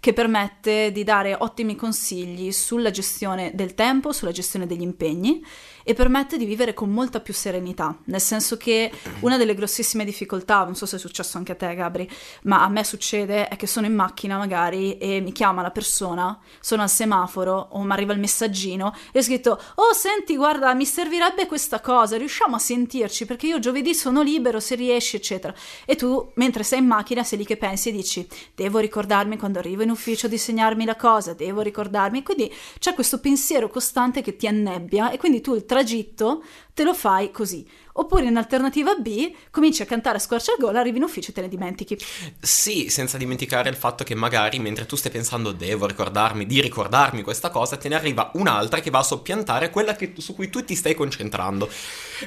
che 0.00 0.12
permette 0.12 0.92
di 0.92 1.04
dare 1.04 1.36
ottimi 1.38 1.76
consigli 1.76 2.52
sulla 2.52 2.90
gestione 2.90 3.52
del 3.54 3.74
tempo, 3.74 4.12
sulla 4.12 4.32
gestione 4.32 4.66
degli 4.66 4.82
impegni 4.82 5.44
e 5.82 5.94
permette 5.94 6.36
di 6.36 6.44
vivere 6.44 6.74
con 6.74 6.90
molta 6.90 7.20
più 7.20 7.32
serenità, 7.32 7.96
nel 8.04 8.20
senso 8.20 8.56
che 8.56 8.92
una 9.20 9.36
delle 9.36 9.54
grossissime 9.54 10.04
difficoltà, 10.04 10.62
non 10.64 10.74
so 10.74 10.86
se 10.86 10.96
è 10.96 10.98
successo 10.98 11.38
anche 11.38 11.52
a 11.52 11.54
te 11.54 11.74
Gabri, 11.74 12.08
ma 12.42 12.62
a 12.62 12.68
me 12.68 12.84
succede 12.84 13.48
è 13.48 13.56
che 13.56 13.66
sono 13.66 13.86
in 13.86 13.94
macchina 13.94 14.36
magari 14.36 14.98
e 14.98 15.20
mi 15.20 15.32
chiama 15.32 15.62
la 15.62 15.70
persona, 15.70 16.38
sono 16.60 16.82
al 16.82 16.90
semaforo 16.90 17.68
o 17.72 17.82
mi 17.82 17.92
arriva 17.92 18.12
il 18.12 18.20
messaggino 18.20 18.94
e 19.10 19.18
ho 19.18 19.22
scritto 19.22 19.60
"Oh, 19.76 19.92
senti, 19.94 20.36
guarda, 20.36 20.74
mi 20.74 20.84
servirebbe 20.84 21.46
questa 21.46 21.80
cosa, 21.80 22.16
riusciamo 22.16 22.56
a 22.56 22.58
sentirci 22.58 23.24
perché 23.24 23.46
io 23.46 23.58
giovedì 23.58 23.94
sono 23.94 24.22
libero 24.22 24.60
se 24.60 24.74
riesci, 24.74 25.16
eccetera". 25.16 25.54
E 25.86 25.96
tu 25.96 26.30
mentre 26.34 26.62
sei 26.62 26.80
in 26.80 26.86
macchina 26.86 27.24
sei 27.24 27.38
lì 27.38 27.44
che 27.46 27.56
pensi 27.56 27.88
e 27.88 27.92
dici 27.92 28.28
"Devo 28.54 28.78
ricordarmi 28.78 29.38
quando 29.38 29.59
arrivo 29.60 29.82
in 29.82 29.90
ufficio 29.90 30.26
di 30.26 30.36
segnarmi 30.36 30.84
la 30.84 30.96
cosa, 30.96 31.32
devo 31.32 31.60
ricordarmi". 31.60 32.22
Quindi 32.22 32.52
c'è 32.78 32.94
questo 32.94 33.20
pensiero 33.20 33.68
costante 33.68 34.22
che 34.22 34.36
ti 34.36 34.46
annebbia 34.46 35.10
e 35.10 35.18
quindi 35.18 35.40
tu 35.40 35.54
il 35.54 35.64
tragitto 35.64 36.42
te 36.74 36.84
lo 36.84 36.94
fai 36.94 37.30
così. 37.30 37.66
Oppure 37.94 38.24
in 38.24 38.36
alternativa 38.36 38.94
B 38.94 39.32
cominci 39.50 39.82
a 39.82 39.84
cantare 39.84 40.16
a 40.16 40.20
squarciagola, 40.20 40.80
arrivi 40.80 40.96
in 40.96 41.02
ufficio 41.02 41.30
e 41.30 41.34
te 41.34 41.42
ne 41.42 41.48
dimentichi. 41.48 41.98
Sì, 42.40 42.88
senza 42.88 43.18
dimenticare 43.18 43.68
il 43.68 43.76
fatto 43.76 44.04
che 44.04 44.14
magari 44.14 44.58
mentre 44.58 44.86
tu 44.86 44.96
stai 44.96 45.10
pensando 45.10 45.52
devo 45.52 45.86
ricordarmi 45.86 46.46
di 46.46 46.60
ricordarmi 46.60 47.22
questa 47.22 47.50
cosa, 47.50 47.76
te 47.76 47.88
ne 47.88 47.96
arriva 47.96 48.30
un'altra 48.34 48.80
che 48.80 48.90
va 48.90 49.00
a 49.00 49.02
soppiantare 49.02 49.70
quella 49.70 49.96
che, 49.96 50.14
su 50.16 50.34
cui 50.34 50.48
tu 50.48 50.64
ti 50.64 50.74
stai 50.74 50.94
concentrando. 50.94 51.68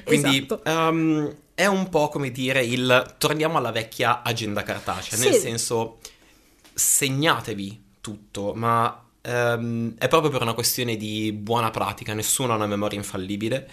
Quindi 0.04 0.44
esatto. 0.44 0.70
um, 0.70 1.36
è 1.56 1.66
un 1.66 1.90
po' 1.90 2.10
come 2.10 2.32
dire 2.32 2.64
il 2.64 3.16
torniamo 3.18 3.58
alla 3.58 3.72
vecchia 3.72 4.22
agenda 4.22 4.64
cartacea, 4.64 5.18
sì. 5.18 5.30
nel 5.30 5.40
senso 5.40 5.98
segnatevi 6.74 7.84
tutto, 8.02 8.54
ma 8.54 9.06
um, 9.22 9.96
è 9.98 10.08
proprio 10.08 10.32
per 10.32 10.42
una 10.42 10.54
questione 10.54 10.98
di 10.98 11.32
buona 11.32 11.72
pratica, 11.72 12.14
nessuno 12.14 12.54
ha 12.54 12.56
una 12.56 12.68
memoria 12.68 12.98
infallibile. 12.98 13.70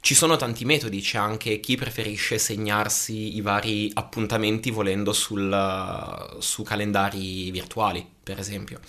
Ci 0.00 0.14
sono 0.14 0.36
tanti 0.36 0.64
metodi, 0.64 1.00
c'è 1.00 1.18
anche 1.18 1.60
chi 1.60 1.76
preferisce 1.76 2.36
segnarsi 2.36 3.36
i 3.36 3.40
vari 3.40 3.88
appuntamenti 3.94 4.70
volendo 4.70 5.12
sul, 5.12 6.36
su 6.40 6.62
calendari 6.64 7.50
virtuali, 7.52 8.04
per 8.22 8.40
esempio. 8.40 8.80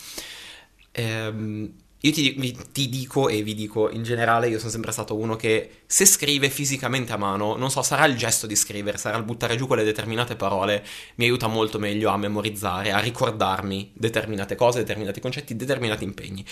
Ehm, 0.91 1.74
io 2.05 2.12
ti, 2.12 2.57
ti, 2.74 2.89
dico 2.89 3.29
e 3.29 3.43
vi 3.43 3.53
dico 3.53 3.89
in 3.89 4.03
generale, 4.03 4.50
io 4.50 4.57
sono 4.60 4.72
sempre 4.72 4.91
stato 4.91 5.15
uno 5.15 5.38
che 5.38 5.83
se 5.86 6.05
scrive 6.05 6.50
fisicamente 6.50 7.13
a 7.13 7.17
mano, 7.17 7.55
non 7.55 7.72
so, 7.72 7.81
sarà 7.81 8.03
il 8.05 8.17
gesto 8.17 8.45
di 8.45 8.57
scrivere, 8.57 8.98
sarà 8.98 9.15
il 9.15 9.24
buttare 9.24 9.55
giù 9.55 9.67
quelle 9.67 9.86
determinate 9.86 10.36
parole, 10.36 10.86
mi 11.15 11.24
aiuta 11.24 11.48
molto 11.48 11.79
meglio 11.79 12.10
a 12.10 12.17
memorizzare, 12.17 12.91
a 12.91 13.00
ricordarmi 13.00 13.93
determinate 13.95 14.55
cose, 14.55 14.79
determinati 14.79 15.22
concetti, 15.22 15.55
determinati 15.55 16.03
impegni. 16.03 16.45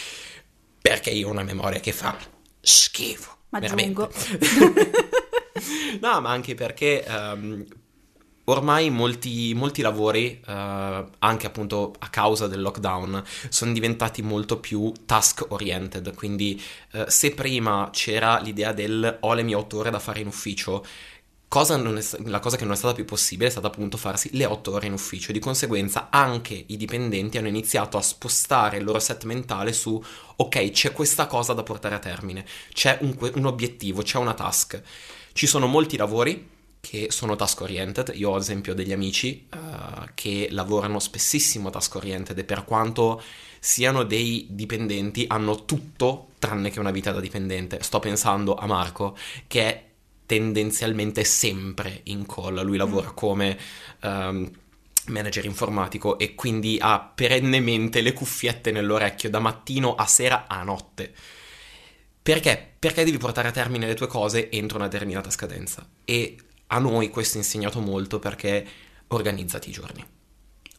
Perché 0.82 1.10
io 1.10 1.28
ho 1.28 1.32
una 1.32 1.44
memoria 1.44 1.82
che 1.82 1.92
fa 1.92 2.18
schifo. 2.62 3.40
Ma 3.50 3.58
aggiungo. 3.58 4.10
no, 6.00 6.22
ma 6.22 6.30
anche 6.30 6.56
perché 6.56 7.04
um, 7.06 7.66
ormai 8.52 8.90
molti, 8.90 9.54
molti 9.56 9.82
lavori, 9.82 10.42
uh, 10.46 10.52
anche 11.20 11.48
appunto 11.48 11.94
a 12.00 12.10
causa 12.10 12.48
del 12.48 12.62
lockdown, 12.62 13.24
sono 13.50 13.72
diventati 13.74 14.22
molto 14.22 14.60
più 14.60 14.92
task 15.06 15.46
oriented. 15.50 16.14
Quindi, 16.14 16.62
uh, 16.94 17.04
se 17.08 17.34
prima 17.34 17.90
c'era 17.92 18.40
l'idea 18.40 18.72
del 18.72 19.18
ho 19.22 19.34
le 19.34 19.44
mie 19.44 19.56
otto 19.56 19.78
ore 19.80 19.90
da 19.90 20.00
fare 20.00 20.20
in 20.20 20.28
ufficio, 20.28 20.86
Cosa 21.52 21.76
è, 21.76 22.04
la 22.28 22.40
cosa 22.40 22.56
che 22.56 22.64
non 22.64 22.72
è 22.72 22.78
stata 22.78 22.94
più 22.94 23.04
possibile 23.04 23.50
è 23.50 23.52
stata 23.52 23.68
appunto 23.68 23.98
farsi 23.98 24.30
le 24.38 24.46
otto 24.46 24.72
ore 24.72 24.88
in 24.88 24.94
ufficio. 24.94 25.34
Di 25.34 25.40
conseguenza 25.40 26.08
anche 26.10 26.64
i 26.66 26.78
dipendenti 26.78 27.38
hanno 27.38 27.50
iniziato 27.50 27.98
a 27.98 28.02
spostare 28.02 28.78
il 28.78 28.86
loro 28.86 29.00
set 29.00 29.26
mentale 29.26 29.74
su 29.74 30.02
ok, 30.38 30.72
c'è 30.72 30.94
questa 30.94 31.28
cosa 31.28 31.52
da 31.52 31.62
portare 31.62 31.96
a 31.96 32.00
termine, 32.00 32.46
c'è 32.72 33.00
un, 33.02 33.18
un 33.34 33.46
obiettivo, 33.46 34.02
c'è 34.02 34.18
una 34.18 34.34
task. 34.34 34.82
Ci 35.34 35.46
sono 35.46 35.68
molti 35.68 35.98
lavori 35.98 36.51
che 36.82 37.08
sono 37.12 37.36
task 37.38 37.62
oriented. 37.62 38.12
Io 38.16 38.32
ho 38.32 38.36
ad 38.36 38.42
esempio 38.42 38.74
degli 38.74 38.92
amici 38.92 39.48
uh, 39.54 40.08
che 40.14 40.48
lavorano 40.52 41.00
spessissimo 41.00 41.70
task 41.70 41.96
oriented 41.96 42.38
e 42.38 42.44
per 42.44 42.66
quanto 42.66 43.22
siano 43.60 44.04
dei 44.04 44.48
dipendenti 44.50 45.26
hanno 45.28 45.64
tutto 45.66 46.32
tranne 46.40 46.72
che 46.72 46.80
una 46.80 46.92
vita 46.92 47.12
da 47.12 47.20
dipendente. 47.20 47.82
Sto 47.84 48.00
pensando 48.00 48.56
a 48.56 48.66
Marco 48.66 49.16
che 49.48 49.62
è 49.62 49.86
tendenzialmente 50.26 51.24
sempre 51.24 52.02
in 52.06 52.26
call, 52.26 52.64
lui 52.64 52.78
lavora 52.78 53.10
mm. 53.10 53.16
come 53.16 53.58
um, 54.02 54.52
manager 55.08 55.46
informatico 55.46 56.18
e 56.18 56.36
quindi 56.36 56.78
ha 56.80 57.00
perennemente 57.00 58.02
le 58.02 58.14
cuffiette 58.14 58.72
nell'orecchio 58.72 59.30
da 59.30 59.40
mattino 59.40 59.94
a 59.96 60.06
sera 60.08 60.48
a 60.48 60.64
notte. 60.64 61.14
Perché? 62.24 62.74
Perché 62.80 63.04
devi 63.04 63.18
portare 63.18 63.48
a 63.48 63.52
termine 63.52 63.88
le 63.88 63.96
tue 63.96 64.08
cose 64.08 64.50
entro 64.50 64.78
una 64.78 64.88
determinata 64.88 65.30
scadenza. 65.30 65.88
E 66.06 66.38
a 66.74 66.80
noi 66.80 67.10
questo 67.10 67.36
è 67.36 67.42
insegnato 67.42 67.80
molto 67.80 68.20
perché 68.20 68.66
organizzati 69.08 69.70
i 69.70 69.74
giorni. 69.74 70.06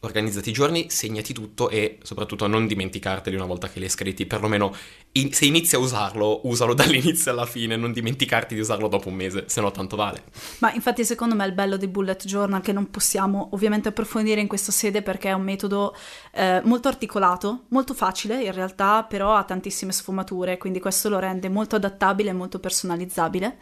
Organizzati 0.01 0.49
i 0.49 0.53
giorni, 0.53 0.89
segnati 0.89 1.31
tutto 1.31 1.69
e 1.69 1.99
soprattutto 2.03 2.45
non 2.45 2.67
dimenticarteli 2.67 3.37
una 3.37 3.45
volta 3.45 3.69
che 3.69 3.79
li 3.79 3.85
hai 3.85 3.91
scritti, 3.91 4.25
perlomeno 4.25 4.75
in, 5.13 5.31
se 5.31 5.45
inizi 5.45 5.75
a 5.75 5.79
usarlo, 5.79 6.41
usalo 6.43 6.73
dall'inizio 6.75 7.31
alla 7.31 7.45
fine, 7.45 7.77
non 7.77 7.93
dimenticarti 7.93 8.53
di 8.53 8.59
usarlo 8.59 8.89
dopo 8.89 9.07
un 9.07 9.15
mese, 9.15 9.45
se 9.47 9.61
no 9.61 9.71
tanto 9.71 9.95
vale. 9.95 10.23
Ma 10.57 10.73
infatti 10.73 11.05
secondo 11.05 11.35
me 11.35 11.45
il 11.45 11.53
bello 11.53 11.77
di 11.77 11.87
bullet 11.87 12.25
journal 12.25 12.59
che 12.59 12.73
non 12.73 12.89
possiamo 12.89 13.49
ovviamente 13.53 13.87
approfondire 13.87 14.41
in 14.41 14.47
questa 14.47 14.73
sede 14.73 15.03
perché 15.03 15.29
è 15.29 15.33
un 15.33 15.43
metodo 15.43 15.95
eh, 16.33 16.59
molto 16.65 16.89
articolato, 16.89 17.65
molto 17.69 17.93
facile 17.93 18.43
in 18.43 18.51
realtà, 18.51 19.03
però 19.03 19.35
ha 19.35 19.45
tantissime 19.45 19.93
sfumature, 19.93 20.57
quindi 20.57 20.81
questo 20.81 21.07
lo 21.07 21.19
rende 21.19 21.47
molto 21.47 21.77
adattabile 21.77 22.31
e 22.31 22.33
molto 22.33 22.59
personalizzabile 22.59 23.57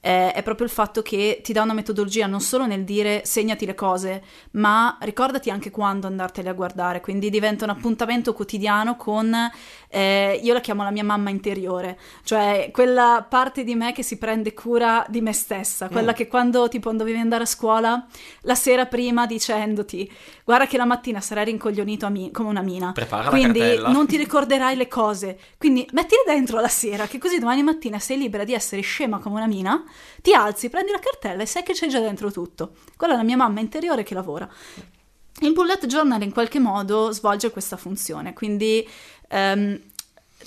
eh, 0.00 0.32
è 0.32 0.42
proprio 0.42 0.66
il 0.66 0.72
fatto 0.72 1.02
che 1.02 1.40
ti 1.42 1.52
dà 1.52 1.62
una 1.62 1.72
metodologia 1.72 2.26
non 2.26 2.40
solo 2.40 2.66
nel 2.66 2.84
dire 2.84 3.22
segnati 3.24 3.66
le 3.66 3.74
cose, 3.74 4.22
ma 4.52 4.96
ricordati 5.00 5.50
anche 5.50 5.70
quando 5.70 6.06
andartele 6.06 6.48
a 6.48 6.54
guardare, 6.54 7.00
quindi 7.00 7.30
diventa 7.30 7.64
un 7.64 7.70
appuntamento 7.70 8.32
quotidiano 8.32 8.96
con, 8.96 9.34
eh, 9.88 10.38
io 10.42 10.52
la 10.52 10.60
chiamo 10.60 10.82
la 10.82 10.90
mia 10.90 11.04
mamma 11.04 11.30
interiore, 11.30 11.98
cioè 12.24 12.70
quella 12.72 13.26
parte 13.28 13.64
di 13.64 13.74
me 13.74 13.92
che 13.92 14.02
si 14.02 14.18
prende 14.18 14.54
cura 14.54 15.04
di 15.08 15.20
me 15.20 15.32
stessa, 15.32 15.88
quella 15.88 16.12
mm. 16.12 16.14
che 16.14 16.28
quando 16.28 16.68
tipo 16.68 16.92
dovevi 16.92 17.18
andare 17.18 17.44
a 17.44 17.46
scuola 17.46 18.06
la 18.42 18.54
sera 18.54 18.86
prima 18.86 19.26
dicendoti 19.26 20.10
guarda 20.44 20.66
che 20.66 20.76
la 20.76 20.84
mattina 20.84 21.20
sarai 21.20 21.46
rincoglionito 21.46 22.08
mi- 22.10 22.30
come 22.30 22.48
una 22.48 22.62
mina, 22.62 22.92
Prepara 22.92 23.28
quindi 23.28 23.60
non 23.78 24.06
ti 24.06 24.16
ricorderai 24.16 24.76
le 24.76 24.88
cose, 24.88 25.38
quindi 25.58 25.88
mettile 25.92 26.22
dentro 26.26 26.60
la 26.60 26.68
sera 26.68 27.06
che 27.06 27.18
così 27.18 27.38
domani 27.38 27.62
mattina 27.62 27.98
sei 27.98 28.18
libera 28.18 28.44
di 28.44 28.54
essere 28.54 28.82
scema 28.82 29.18
come 29.18 29.36
una 29.36 29.46
mina 29.46 29.82
ti 30.22 30.34
alzi, 30.34 30.68
prendi 30.68 30.92
la 30.92 30.98
cartella 30.98 31.42
e 31.42 31.46
sai 31.46 31.62
che 31.62 31.72
c'è 31.72 31.88
già 31.88 32.00
dentro 32.00 32.30
tutto. 32.30 32.72
Quella 32.96 33.14
è 33.14 33.16
la 33.16 33.22
mia 33.22 33.36
mamma 33.36 33.60
interiore 33.60 34.02
che 34.02 34.14
lavora. 34.14 34.48
Il 35.40 35.52
bullet 35.52 35.86
journal 35.86 36.20
in 36.22 36.32
qualche 36.32 36.58
modo 36.58 37.12
svolge 37.12 37.52
questa 37.52 37.76
funzione, 37.76 38.32
quindi 38.32 38.86
um, 39.30 39.80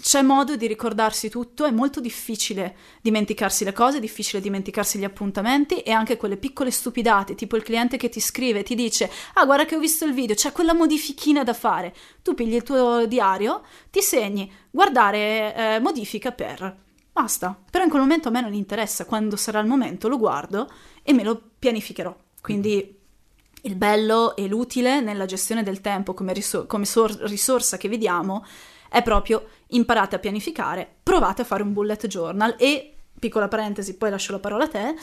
c'è 0.02 0.22
modo 0.22 0.56
di 0.56 0.68
ricordarsi 0.68 1.30
tutto, 1.30 1.66
è 1.66 1.72
molto 1.72 2.00
difficile 2.00 2.76
dimenticarsi 3.02 3.64
le 3.64 3.74
cose, 3.74 3.98
è 3.98 4.00
difficile 4.00 4.42
dimenticarsi 4.42 4.98
gli 4.98 5.04
appuntamenti 5.04 5.82
e 5.82 5.92
anche 5.92 6.18
quelle 6.18 6.38
piccole 6.38 6.72
stupidate, 6.72 7.36
tipo 7.36 7.56
il 7.56 7.64
cliente 7.64 7.98
che 7.98 8.10
ti 8.10 8.20
scrive 8.20 8.60
e 8.60 8.64
ti 8.64 8.74
dice 8.76 9.10
"Ah, 9.36 9.46
guarda 9.46 9.66
che 9.66 9.76
ho 9.76 9.80
visto 9.80 10.06
il 10.06 10.14
video, 10.14 10.36
c'è 10.36 10.52
quella 10.52 10.74
modifichina 10.74 11.44
da 11.44 11.54
fare". 11.54 11.94
Tu 12.22 12.34
pigli 12.34 12.56
il 12.56 12.64
tuo 12.64 13.06
diario, 13.06 13.62
ti 13.92 14.02
segni 14.02 14.52
"guardare 14.72 15.56
eh, 15.56 15.80
modifica 15.80 16.32
per" 16.32 16.78
Basta. 17.14 17.60
Però 17.70 17.84
in 17.84 17.90
quel 17.90 18.02
momento 18.02 18.30
a 18.30 18.32
me 18.32 18.42
non 18.42 18.54
interessa, 18.54 19.06
quando 19.06 19.36
sarà 19.36 19.60
il 19.60 19.68
momento 19.68 20.08
lo 20.08 20.18
guardo 20.18 20.72
e 21.04 21.14
me 21.14 21.24
lo 21.24 21.42
pianificherò. 21.60 22.16
Quindi 22.42 23.01
il 23.62 23.76
bello 23.76 24.36
e 24.36 24.48
l'utile 24.48 25.02
nella 25.02 25.26
gestione 25.26 25.64
del 25.64 25.82
tempo 25.82 26.14
come, 26.14 26.34
risor- 26.34 26.68
come 26.68 26.86
sor- 26.86 27.20
risorsa 27.22 27.78
che 27.78 27.90
vediamo 27.90 28.46
è 28.90 29.02
proprio 29.02 29.48
imparate 29.68 30.16
a 30.16 30.20
pianificare, 30.20 30.88
provate 31.02 31.44
a 31.44 31.46
fare 31.46 31.64
un 31.64 31.74
bullet 31.74 32.08
journal 32.08 32.56
e, 32.58 32.96
piccola 33.18 33.48
parentesi, 33.48 33.96
poi 33.96 34.10
lascio 34.10 34.34
la 34.34 34.40
parola 34.40 34.66
a 34.66 34.68
te, 34.68 34.96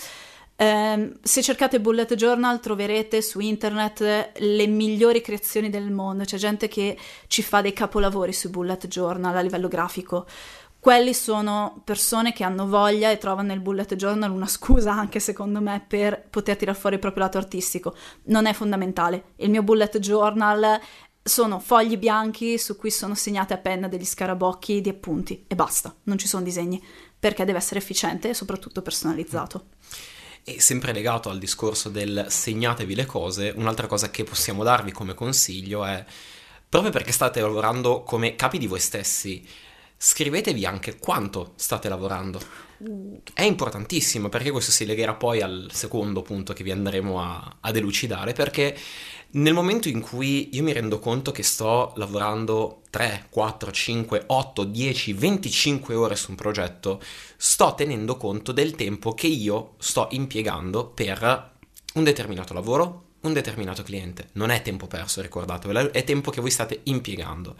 ehm, 0.56 1.18
se 1.22 1.42
cercate 1.42 1.80
bullet 1.80 2.14
journal 2.14 2.60
troverete 2.60 3.22
su 3.22 3.40
internet 3.40 4.32
le 4.36 4.66
migliori 4.66 5.22
creazioni 5.22 5.70
del 5.70 5.90
mondo, 5.90 6.24
c'è 6.24 6.36
gente 6.36 6.68
che 6.68 6.98
ci 7.28 7.42
fa 7.42 7.62
dei 7.62 7.72
capolavori 7.72 8.32
sui 8.34 8.50
bullet 8.50 8.88
journal 8.88 9.36
a 9.36 9.40
livello 9.40 9.68
grafico 9.68 10.26
quelli 10.80 11.12
sono 11.12 11.82
persone 11.84 12.32
che 12.32 12.44
hanno 12.44 12.68
voglia 12.68 13.10
e 13.10 13.18
trovano 13.18 13.48
nel 13.48 13.60
bullet 13.60 13.96
journal 13.96 14.30
una 14.30 14.46
scusa 14.46 14.92
anche 14.92 15.18
secondo 15.18 15.60
me 15.60 15.84
per 15.86 16.28
poter 16.30 16.56
tirare 16.56 16.78
fuori 16.78 16.94
il 16.94 17.00
proprio 17.00 17.24
lato 17.24 17.36
artistico. 17.36 17.96
Non 18.24 18.46
è 18.46 18.52
fondamentale. 18.52 19.32
Il 19.36 19.50
mio 19.50 19.62
bullet 19.62 19.98
journal 19.98 20.80
sono 21.22 21.58
fogli 21.58 21.98
bianchi 21.98 22.58
su 22.58 22.76
cui 22.76 22.90
sono 22.90 23.14
segnate 23.14 23.54
a 23.54 23.58
penna 23.58 23.88
degli 23.88 24.04
scarabocchi 24.04 24.80
di 24.80 24.88
appunti 24.88 25.44
e 25.46 25.54
basta, 25.54 25.94
non 26.04 26.16
ci 26.16 26.26
sono 26.26 26.42
disegni, 26.42 26.82
perché 27.18 27.44
deve 27.44 27.58
essere 27.58 27.80
efficiente 27.80 28.30
e 28.30 28.34
soprattutto 28.34 28.80
personalizzato. 28.80 29.66
E 30.44 30.60
sempre 30.60 30.92
legato 30.92 31.28
al 31.28 31.38
discorso 31.38 31.90
del 31.90 32.26
segnatevi 32.28 32.94
le 32.94 33.04
cose, 33.04 33.52
un'altra 33.54 33.86
cosa 33.86 34.10
che 34.10 34.24
possiamo 34.24 34.62
darvi 34.62 34.92
come 34.92 35.12
consiglio 35.12 35.84
è 35.84 36.02
proprio 36.68 36.92
perché 36.92 37.12
state 37.12 37.40
lavorando 37.40 38.02
come 38.02 38.36
capi 38.36 38.58
di 38.58 38.66
voi 38.66 38.80
stessi, 38.80 39.46
scrivetevi 39.98 40.64
anche 40.64 40.96
quanto 40.96 41.52
state 41.56 41.88
lavorando. 41.88 42.40
È 43.34 43.42
importantissimo 43.42 44.28
perché 44.28 44.52
questo 44.52 44.70
si 44.70 44.86
legherà 44.86 45.14
poi 45.14 45.42
al 45.42 45.68
secondo 45.72 46.22
punto 46.22 46.52
che 46.52 46.62
vi 46.62 46.70
andremo 46.70 47.20
a, 47.20 47.56
a 47.60 47.72
delucidare, 47.72 48.32
perché 48.32 48.78
nel 49.30 49.52
momento 49.52 49.88
in 49.88 50.00
cui 50.00 50.50
io 50.52 50.62
mi 50.62 50.72
rendo 50.72 51.00
conto 51.00 51.32
che 51.32 51.42
sto 51.42 51.92
lavorando 51.96 52.82
3, 52.90 53.26
4, 53.28 53.70
5, 53.72 54.24
8, 54.28 54.64
10, 54.64 55.12
25 55.12 55.94
ore 55.96 56.14
su 56.14 56.30
un 56.30 56.36
progetto, 56.36 57.02
sto 57.36 57.74
tenendo 57.74 58.16
conto 58.16 58.52
del 58.52 58.76
tempo 58.76 59.12
che 59.14 59.26
io 59.26 59.74
sto 59.78 60.06
impiegando 60.12 60.86
per 60.86 61.56
un 61.94 62.04
determinato 62.04 62.54
lavoro, 62.54 63.06
un 63.22 63.32
determinato 63.32 63.82
cliente. 63.82 64.28
Non 64.34 64.50
è 64.50 64.62
tempo 64.62 64.86
perso, 64.86 65.20
ricordatevelo, 65.20 65.92
è 65.92 66.04
tempo 66.04 66.30
che 66.30 66.40
voi 66.40 66.50
state 66.50 66.80
impiegando. 66.84 67.56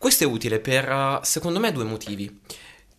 Questo 0.00 0.24
è 0.24 0.26
utile 0.26 0.60
per, 0.60 1.20
secondo 1.24 1.60
me, 1.60 1.72
due 1.72 1.84
motivi. 1.84 2.40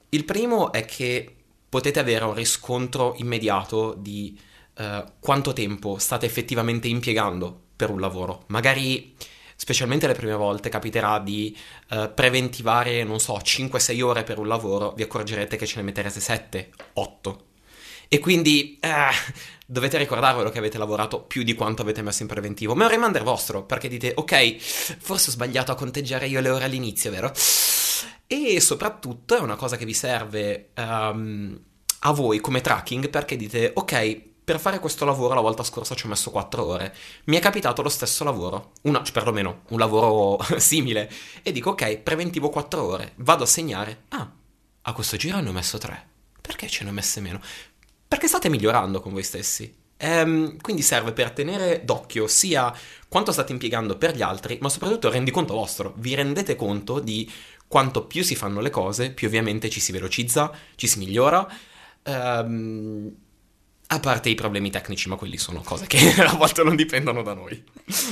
Il 0.09 0.23
primo 0.23 0.71
è 0.71 0.85
che 0.85 1.35
potete 1.67 1.99
avere 1.99 2.25
un 2.25 2.35
riscontro 2.35 3.15
immediato 3.17 3.95
di 3.97 4.39
uh, 4.77 5.03
quanto 5.19 5.51
tempo 5.51 5.97
state 5.97 6.27
effettivamente 6.27 6.87
impiegando 6.87 7.59
per 7.75 7.89
un 7.89 7.99
lavoro. 7.99 8.43
Magari, 8.49 9.15
specialmente 9.55 10.05
le 10.05 10.13
prime 10.13 10.35
volte, 10.35 10.69
capiterà 10.69 11.17
di 11.17 11.57
uh, 11.89 12.13
preventivare, 12.13 13.03
non 13.03 13.19
so, 13.19 13.35
5-6 13.35 14.03
ore 14.03 14.23
per 14.23 14.37
un 14.37 14.47
lavoro, 14.47 14.91
vi 14.91 15.01
accorgerete 15.01 15.57
che 15.57 15.65
ce 15.65 15.77
ne 15.77 15.81
metterete 15.81 16.19
7, 16.19 16.69
8. 16.93 17.45
E 18.13 18.19
quindi 18.19 18.77
eh, 18.81 19.09
dovete 19.65 19.97
ricordarvelo 19.97 20.49
che 20.49 20.57
avete 20.57 20.77
lavorato 20.77 21.21
più 21.21 21.43
di 21.43 21.53
quanto 21.53 21.81
avete 21.81 22.01
messo 22.01 22.23
in 22.23 22.27
preventivo. 22.27 22.75
Ma 22.75 22.81
è 22.81 22.85
un 22.87 22.91
reminder 22.91 23.23
vostro, 23.23 23.63
perché 23.63 23.87
dite, 23.87 24.11
ok, 24.13 24.57
forse 24.57 25.29
ho 25.29 25.31
sbagliato 25.31 25.71
a 25.71 25.75
conteggiare 25.75 26.27
io 26.27 26.41
le 26.41 26.49
ore 26.49 26.65
all'inizio, 26.65 27.09
vero? 27.09 27.31
E 28.27 28.59
soprattutto 28.59 29.37
è 29.37 29.39
una 29.39 29.55
cosa 29.55 29.77
che 29.77 29.85
vi 29.85 29.93
serve 29.93 30.71
um, 30.75 31.57
a 31.99 32.11
voi 32.11 32.41
come 32.41 32.59
tracking, 32.59 33.09
perché 33.09 33.37
dite, 33.37 33.71
ok, 33.73 34.21
per 34.43 34.59
fare 34.59 34.79
questo 34.79 35.05
lavoro 35.05 35.33
la 35.33 35.39
volta 35.39 35.63
scorsa 35.63 35.95
ci 35.95 36.05
ho 36.05 36.09
messo 36.09 36.31
4 36.31 36.65
ore. 36.65 36.93
Mi 37.27 37.37
è 37.37 37.39
capitato 37.39 37.81
lo 37.81 37.87
stesso 37.87 38.25
lavoro, 38.25 38.73
una, 38.81 39.01
cioè, 39.03 39.13
perlomeno 39.13 39.61
un 39.69 39.79
lavoro 39.79 40.37
simile. 40.59 41.09
E 41.41 41.53
dico, 41.53 41.69
ok, 41.69 41.95
preventivo 41.99 42.49
4 42.49 42.83
ore, 42.83 43.13
vado 43.19 43.43
a 43.43 43.47
segnare. 43.47 44.03
Ah, 44.09 44.29
a 44.81 44.91
questo 44.91 45.15
giro 45.15 45.39
ne 45.39 45.47
ho 45.47 45.53
messo 45.53 45.77
3. 45.77 46.09
Perché 46.41 46.67
ce 46.67 46.83
ne 46.83 46.89
ho 46.89 46.93
messe 46.93 47.21
meno? 47.21 47.39
Perché 48.11 48.27
state 48.27 48.49
migliorando 48.49 48.99
con 48.99 49.13
voi 49.13 49.23
stessi. 49.23 49.73
Ehm, 49.95 50.59
quindi 50.59 50.81
serve 50.81 51.13
per 51.13 51.31
tenere 51.31 51.85
d'occhio 51.85 52.27
sia 52.27 52.77
quanto 53.07 53.31
state 53.31 53.53
impiegando 53.53 53.97
per 53.97 54.13
gli 54.13 54.21
altri, 54.21 54.57
ma 54.59 54.67
soprattutto 54.67 55.07
il 55.07 55.13
rendiconto 55.13 55.53
vostro. 55.53 55.93
Vi 55.95 56.13
rendete 56.13 56.57
conto 56.57 56.99
di 56.99 57.31
quanto 57.69 58.05
più 58.07 58.21
si 58.21 58.35
fanno 58.35 58.59
le 58.59 58.69
cose, 58.69 59.11
più 59.11 59.27
ovviamente 59.27 59.69
ci 59.69 59.79
si 59.79 59.93
velocizza, 59.93 60.51
ci 60.75 60.87
si 60.87 60.99
migliora. 60.99 61.47
Ehm, 62.03 63.15
a 63.93 63.99
parte 63.99 64.29
i 64.29 64.35
problemi 64.35 64.69
tecnici, 64.69 65.09
ma 65.09 65.15
quelli 65.17 65.37
sono 65.37 65.61
cose 65.61 65.85
che 65.85 66.13
a 66.23 66.35
volte 66.35 66.63
non 66.63 66.75
dipendono 66.77 67.21
da 67.23 67.33
noi. 67.33 67.61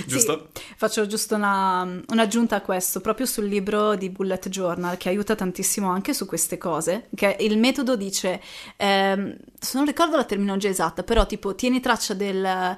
Giusto? 0.06 0.50
Sì, 0.54 0.62
faccio 0.76 1.08
giusto 1.08 1.36
una, 1.36 2.02
un'aggiunta 2.06 2.58
a 2.58 2.62
questo, 2.62 3.00
proprio 3.00 3.26
sul 3.26 3.46
libro 3.46 3.96
di 3.96 4.10
Bullet 4.10 4.50
Journal, 4.50 4.98
che 4.98 5.08
aiuta 5.08 5.36
tantissimo 5.36 5.90
anche 5.90 6.14
su 6.14 6.26
queste 6.26 6.58
cose. 6.58 7.08
Che 7.16 7.38
il 7.40 7.58
metodo 7.58 7.96
dice, 7.96 8.42
ehm, 8.76 9.38
se 9.58 9.78
non 9.78 9.86
ricordo 9.86 10.18
la 10.18 10.26
terminologia 10.26 10.68
esatta, 10.68 11.04
però 11.04 11.26
tipo 11.26 11.56
tieni 11.56 11.80
traccia 11.80 12.14
del 12.14 12.78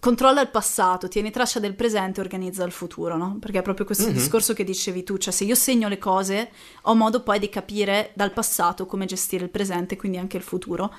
controlla 0.00 0.40
il 0.40 0.50
passato, 0.50 1.08
tieni 1.08 1.30
traccia 1.30 1.60
del 1.60 1.74
presente 1.74 2.20
e 2.20 2.22
organizza 2.22 2.64
il 2.64 2.72
futuro, 2.72 3.16
no? 3.16 3.38
Perché 3.40 3.60
è 3.60 3.62
proprio 3.62 3.86
questo 3.86 4.06
mm-hmm. 4.06 4.14
discorso 4.14 4.52
che 4.52 4.64
dicevi 4.64 5.04
tu, 5.04 5.16
cioè 5.16 5.32
se 5.32 5.44
io 5.44 5.54
segno 5.54 5.88
le 5.88 5.98
cose 5.98 6.50
ho 6.82 6.94
modo 6.94 7.22
poi 7.22 7.38
di 7.38 7.48
capire 7.48 8.10
dal 8.14 8.32
passato 8.32 8.84
come 8.84 9.06
gestire 9.06 9.44
il 9.44 9.50
presente, 9.50 9.96
quindi 9.96 10.18
anche 10.18 10.36
il 10.36 10.42
futuro. 10.42 10.92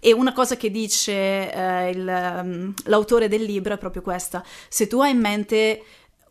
E 0.00 0.12
una 0.12 0.32
cosa 0.32 0.56
che 0.56 0.70
dice 0.70 1.12
eh, 1.12 1.90
il, 1.90 2.40
um, 2.42 2.74
l'autore 2.84 3.28
del 3.28 3.42
libro 3.42 3.74
è 3.74 3.78
proprio 3.78 4.02
questa, 4.02 4.42
se 4.68 4.86
tu 4.86 5.00
hai 5.00 5.12
in 5.12 5.20
mente 5.20 5.84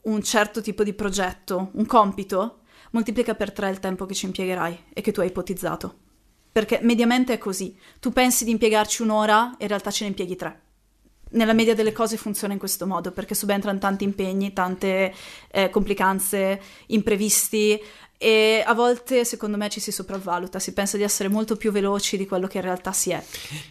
un 0.04 0.22
certo 0.24 0.62
tipo 0.62 0.84
di 0.84 0.94
progetto, 0.94 1.70
un 1.74 1.86
compito, 1.86 2.62
moltiplica 2.92 3.36
per 3.36 3.52
tre 3.54 3.70
il 3.70 3.80
tempo 3.80 4.06
che 4.06 4.16
ci 4.16 4.26
impiegherai 4.26 4.86
e 4.94 5.02
che 5.02 5.12
tu 5.12 5.22
hai 5.22 5.28
ipotizzato. 5.28 5.96
Perché 6.52 6.80
mediamente 6.82 7.34
è 7.34 7.38
così, 7.38 7.78
tu 8.00 8.12
pensi 8.12 8.44
di 8.44 8.52
impiegarci 8.52 9.04
un'ora 9.04 9.52
e 9.58 9.62
in 9.62 9.68
realtà 9.70 9.90
ce 9.90 10.04
ne 10.04 10.10
impieghi 10.10 10.36
tre 10.36 10.62
nella 11.32 11.54
media 11.54 11.76
delle 11.76 11.92
cose 11.92 12.18
funziona 12.18 12.54
in 12.54 12.60
questo 12.60 12.88
modo 12.88 13.12
perché 13.12 13.36
subentrano 13.36 13.80
tanti 13.80 14.04
impegni, 14.04 14.54
tante 14.54 15.14
eh, 15.52 15.70
complicanze, 15.70 16.62
imprevisti 16.88 17.80
e 18.24 18.64
a 18.64 18.76
volte 18.76 19.26
secondo 19.26 19.58
me 19.58 19.68
ci 19.68 19.80
si 19.80 19.92
sopravvaluta, 19.92 20.60
si 20.60 20.74
pensa 20.74 20.96
di 20.96 21.02
essere 21.02 21.28
molto 21.28 21.56
più 21.56 21.72
veloci 21.72 22.18
di 22.18 22.28
quello 22.28 22.46
che 22.46 22.58
in 22.58 22.64
realtà 22.64 22.92
si 22.92 23.10
è. 23.10 23.24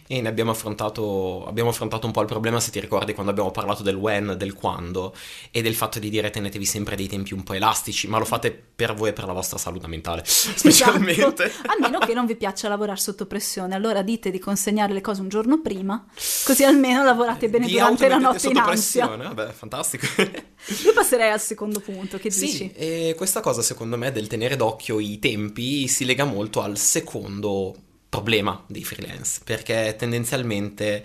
E 0.07 0.19
ne 0.19 0.27
abbiamo 0.27 0.51
affrontato, 0.51 1.45
abbiamo 1.47 1.69
affrontato 1.69 2.05
un 2.05 2.11
po' 2.11 2.19
il 2.19 2.27
problema 2.27 2.59
se 2.59 2.69
ti 2.69 2.81
ricordi 2.81 3.13
quando 3.13 3.31
abbiamo 3.31 3.51
parlato 3.51 3.81
del 3.81 3.95
when, 3.95 4.35
del 4.35 4.53
quando 4.53 5.15
e 5.51 5.61
del 5.61 5.73
fatto 5.73 5.99
di 5.99 6.09
dire 6.09 6.29
tenetevi 6.31 6.65
sempre 6.65 6.97
dei 6.97 7.07
tempi 7.07 7.33
un 7.33 7.43
po' 7.43 7.53
elastici, 7.53 8.09
ma 8.09 8.17
lo 8.17 8.25
fate 8.25 8.51
per 8.51 8.93
voi 8.93 9.11
e 9.11 9.13
per 9.13 9.23
la 9.23 9.31
vostra 9.31 9.57
salute 9.57 9.87
mentale, 9.87 10.23
specialmente. 10.27 11.45
Esatto. 11.45 11.71
A 11.71 11.75
meno 11.79 11.99
che 11.99 12.13
non 12.13 12.25
vi 12.25 12.35
piaccia 12.35 12.67
lavorare 12.67 12.99
sotto 12.99 13.25
pressione, 13.27 13.73
allora 13.73 14.01
dite 14.01 14.31
di 14.31 14.39
consegnare 14.39 14.91
le 14.91 14.99
cose 14.99 15.21
un 15.21 15.29
giorno 15.29 15.61
prima, 15.61 16.05
così 16.43 16.65
almeno 16.65 17.05
lavorate 17.05 17.47
bene 17.47 17.67
di 17.67 17.71
durante 17.71 18.09
la 18.09 18.17
notte 18.17 18.39
sotto 18.39 18.57
in 18.57 18.63
pressione, 18.65 19.23
vabbè, 19.23 19.51
fantastico. 19.53 20.07
Io 20.83 20.93
passerei 20.93 21.31
al 21.31 21.41
secondo 21.41 21.79
punto, 21.79 22.17
che 22.17 22.29
sì, 22.29 22.45
dici? 22.45 22.71
e 22.73 23.13
questa 23.17 23.39
cosa 23.39 23.61
secondo 23.61 23.97
me 23.97 24.11
del 24.11 24.27
tenere 24.27 24.55
d'occhio 24.55 24.99
i 24.99 25.17
tempi 25.19 25.87
si 25.87 26.05
lega 26.05 26.23
molto 26.23 26.61
al 26.61 26.77
secondo 26.77 27.75
problema 28.07 28.63
dei 28.67 28.83
freelance, 28.83 29.41
perché 29.43 29.95
tendenzialmente 29.97 31.03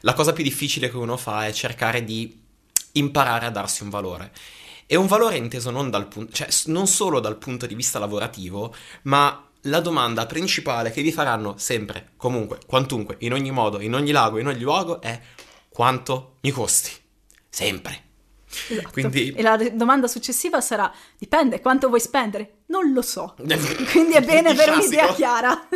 la 0.00 0.12
cosa 0.12 0.32
più 0.32 0.42
difficile 0.42 0.90
che 0.90 0.96
uno 0.96 1.16
fa 1.16 1.46
è 1.46 1.52
cercare 1.52 2.04
di 2.04 2.36
imparare 2.92 3.46
a 3.46 3.50
darsi 3.50 3.82
un 3.82 3.90
valore. 3.90 4.32
E 4.86 4.96
un 4.96 5.06
valore 5.06 5.36
inteso 5.36 5.70
non, 5.70 5.90
dal 5.90 6.08
punto, 6.08 6.32
cioè, 6.32 6.48
non 6.66 6.86
solo 6.86 7.20
dal 7.20 7.36
punto 7.36 7.66
di 7.66 7.74
vista 7.74 7.98
lavorativo, 7.98 8.74
ma 9.02 9.48
la 9.62 9.80
domanda 9.80 10.26
principale 10.26 10.90
che 10.90 11.02
vi 11.02 11.12
faranno 11.12 11.56
sempre, 11.58 12.10
comunque, 12.16 12.58
quantunque, 12.66 13.16
in 13.20 13.32
ogni 13.32 13.50
modo, 13.50 13.80
in 13.80 13.94
ogni 13.94 14.12
lago, 14.12 14.38
in 14.38 14.46
ogni 14.46 14.60
luogo 14.60 15.00
è 15.00 15.20
quanto 15.68 16.36
mi 16.40 16.50
costi? 16.50 16.90
Sempre. 17.48 18.07
Esatto. 18.68 18.90
Quindi... 18.90 19.32
E 19.32 19.42
la 19.42 19.56
domanda 19.72 20.06
successiva 20.06 20.60
sarà: 20.60 20.92
dipende 21.18 21.60
quanto 21.60 21.88
vuoi 21.88 22.00
spendere? 22.00 22.62
Non 22.66 22.92
lo 22.92 23.02
so. 23.02 23.34
Quindi 23.90 24.14
è 24.14 24.22
bene 24.22 24.50
avere 24.50 24.72
un'idea 24.72 25.12
chiara. 25.14 25.68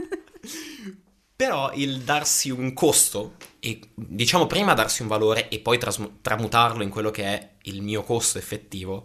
Però 1.37 1.73
il 1.75 2.01
darsi 2.03 2.51
un 2.51 2.73
costo, 2.73 3.35
e 3.59 3.81
diciamo 3.95 4.47
prima 4.47 4.75
darsi 4.75 5.03
un 5.03 5.09
valore 5.09 5.49
e 5.49 5.59
poi 5.59 5.79
tras- 5.79 6.01
tramutarlo 6.21 6.83
in 6.83 6.89
quello 6.89 7.11
che 7.11 7.25
è 7.25 7.51
il 7.63 7.83
mio 7.83 8.03
costo 8.03 8.39
effettivo, 8.39 9.05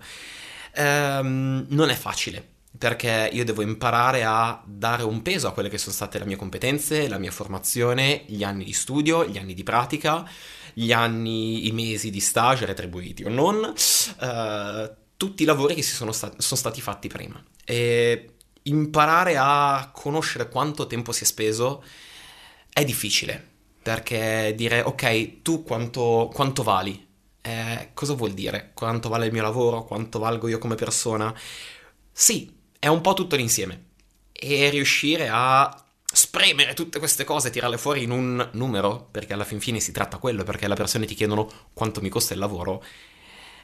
ehm, 0.73 1.65
non 1.69 1.89
è 1.89 1.95
facile. 1.95 2.55
Perché 2.77 3.31
io 3.33 3.43
devo 3.43 3.63
imparare 3.63 4.23
a 4.23 4.61
dare 4.63 5.01
un 5.01 5.23
peso 5.23 5.47
a 5.47 5.51
quelle 5.51 5.67
che 5.69 5.79
sono 5.79 5.95
state 5.95 6.19
le 6.19 6.25
mie 6.25 6.35
competenze, 6.35 7.07
la 7.07 7.17
mia 7.17 7.31
formazione, 7.31 8.23
gli 8.27 8.43
anni 8.43 8.65
di 8.65 8.73
studio, 8.73 9.25
gli 9.25 9.39
anni 9.39 9.55
di 9.55 9.63
pratica 9.63 10.29
gli 10.79 10.91
anni, 10.91 11.65
i 11.65 11.71
mesi 11.71 12.11
di 12.11 12.19
stage 12.19 12.67
retribuiti 12.67 13.23
o 13.23 13.29
non, 13.29 13.55
uh, 13.63 14.95
tutti 15.17 15.41
i 15.41 15.45
lavori 15.45 15.73
che 15.73 15.81
si 15.81 15.95
sono, 15.95 16.11
sta- 16.11 16.31
sono 16.37 16.59
stati 16.59 16.81
fatti 16.81 17.07
prima. 17.07 17.43
E 17.65 18.33
imparare 18.63 19.37
a 19.37 19.89
conoscere 19.91 20.49
quanto 20.49 20.85
tempo 20.85 21.11
si 21.11 21.23
è 21.23 21.25
speso 21.25 21.83
è 22.71 22.85
difficile, 22.85 23.43
perché 23.81 24.53
dire 24.55 24.81
ok, 24.81 25.41
tu 25.41 25.63
quanto, 25.63 26.29
quanto 26.31 26.61
vali? 26.61 27.07
Eh, 27.41 27.89
cosa 27.95 28.13
vuol 28.13 28.33
dire? 28.33 28.69
Quanto 28.75 29.09
vale 29.09 29.25
il 29.25 29.31
mio 29.31 29.41
lavoro? 29.41 29.83
Quanto 29.83 30.19
valgo 30.19 30.47
io 30.47 30.59
come 30.59 30.75
persona? 30.75 31.33
Sì, 32.11 32.53
è 32.77 32.87
un 32.87 33.01
po' 33.01 33.15
tutto 33.15 33.35
l'insieme. 33.35 33.85
E 34.31 34.69
riuscire 34.69 35.27
a 35.31 35.86
spremere 36.17 36.73
tutte 36.73 36.97
queste 36.97 37.23
cose, 37.23 37.51
tirarle 37.51 37.77
fuori 37.77 38.01
in 38.01 38.09
un 38.09 38.49
numero, 38.53 39.07
perché 39.11 39.33
alla 39.33 39.43
fin 39.43 39.59
fine 39.59 39.79
si 39.79 39.91
tratta 39.91 40.17
quello, 40.17 40.43
perché 40.43 40.67
le 40.67 40.73
persone 40.73 41.05
ti 41.05 41.13
chiedono 41.13 41.47
quanto 41.73 42.01
mi 42.01 42.09
costa 42.09 42.33
il 42.33 42.39
lavoro, 42.39 42.83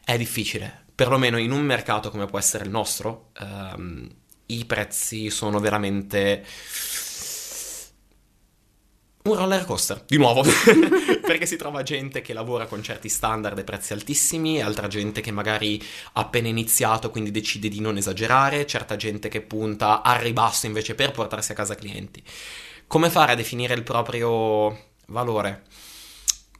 è 0.06 0.16
difficile. 0.18 0.86
Perlomeno 0.94 1.38
in 1.39 1.52
un 1.52 1.62
mercato 1.62 2.12
come 2.12 2.28
può 2.28 2.38
essere 2.38 2.66
il 2.66 2.70
nostro, 2.70 3.32
ehm, 3.39 4.08
i 4.46 4.66
prezzi 4.66 5.32
sono 5.32 5.58
veramente 5.58 6.46
un 9.24 9.36
roller 9.36 9.64
coaster, 9.64 10.04
di 10.06 10.18
nuovo, 10.18 10.44
perché 11.26 11.46
si 11.46 11.56
trova 11.56 11.82
gente 11.82 12.22
che 12.22 12.34
lavora 12.34 12.66
con 12.66 12.84
certi 12.84 13.08
standard 13.08 13.58
e 13.58 13.64
prezzi 13.64 13.94
altissimi, 13.94 14.62
altra 14.62 14.88
gente 14.88 15.22
che 15.22 15.32
magari 15.32 15.82
ha 16.14 16.22
appena 16.22 16.50
iniziato 16.50 17.10
quindi 17.10 17.32
decide 17.32 17.70
di 17.70 17.80
non 17.80 17.96
esagerare, 17.96 18.68
certa 18.68 18.98
gente 18.98 19.30
che 19.30 19.42
punta 19.42 20.02
al 20.02 20.20
ribasso 20.20 20.66
invece 20.66 20.94
per 20.94 21.12
portarsi 21.12 21.54
a 21.54 21.56
casa 21.56 21.76
clienti. 21.76 22.22
Come 22.86 23.10
fare 23.10 23.32
a 23.32 23.36
definire 23.36 23.74
il 23.76 23.84
proprio 23.84 24.92
valore? 25.08 25.64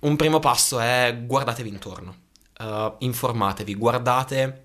Un 0.02 0.16
primo 0.16 0.40
passo 0.40 0.80
è 0.80 1.18
guardatevi 1.22 1.68
intorno, 1.68 2.16
uh, 2.60 2.96
informatevi, 3.00 3.76
guardate 3.76 4.64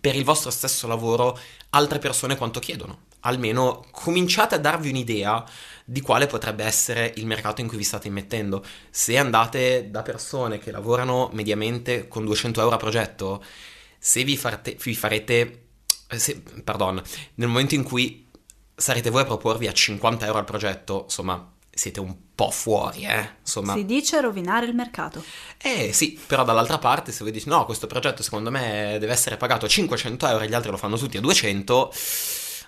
per 0.00 0.16
il 0.16 0.24
vostro 0.24 0.50
stesso 0.50 0.86
lavoro 0.88 1.38
altre 1.70 1.98
persone 1.98 2.36
quanto 2.36 2.58
chiedono. 2.58 3.06
Almeno 3.20 3.84
cominciate 3.90 4.54
a 4.54 4.58
darvi 4.58 4.90
un'idea 4.90 5.44
di 5.84 6.00
quale 6.00 6.26
potrebbe 6.26 6.64
essere 6.64 7.12
il 7.16 7.26
mercato 7.26 7.60
in 7.60 7.66
cui 7.66 7.76
vi 7.76 7.84
state 7.84 8.08
immettendo. 8.08 8.64
Se 8.90 9.16
andate 9.16 9.90
da 9.90 10.02
persone 10.02 10.58
che 10.58 10.70
lavorano 10.70 11.30
mediamente 11.32 12.08
con 12.08 12.24
200 12.24 12.60
euro 12.60 12.74
a 12.74 12.78
progetto, 12.78 13.42
se 13.98 14.22
vi, 14.22 14.36
farete, 14.36 14.76
vi 14.80 14.94
farete 14.94 15.62
se, 16.16 16.42
pardon, 16.64 17.02
nel 17.34 17.48
momento 17.48 17.74
in 17.74 17.82
cui 17.82 18.26
sarete 18.74 19.10
voi 19.10 19.22
a 19.22 19.26
proporvi 19.26 19.66
a 19.66 19.72
50 19.72 20.26
euro 20.26 20.38
al 20.38 20.44
progetto, 20.44 21.02
insomma, 21.04 21.52
siete 21.70 22.00
un 22.00 22.16
po' 22.34 22.50
fuori, 22.50 23.04
eh? 23.04 23.36
Insomma. 23.40 23.74
Si 23.74 23.84
dice 23.84 24.20
rovinare 24.20 24.66
il 24.66 24.74
mercato. 24.74 25.22
Eh 25.58 25.92
sì, 25.92 26.18
però 26.26 26.44
dall'altra 26.44 26.78
parte 26.78 27.12
se 27.12 27.22
voi 27.22 27.32
dite 27.32 27.48
no, 27.48 27.64
questo 27.64 27.86
progetto 27.86 28.22
secondo 28.22 28.50
me 28.50 28.96
deve 28.98 29.12
essere 29.12 29.36
pagato 29.36 29.66
a 29.66 29.68
500 29.68 30.26
euro 30.28 30.44
e 30.44 30.48
gli 30.48 30.54
altri 30.54 30.70
lo 30.70 30.76
fanno 30.76 30.96
tutti 30.96 31.16
a 31.16 31.20
200, 31.20 31.92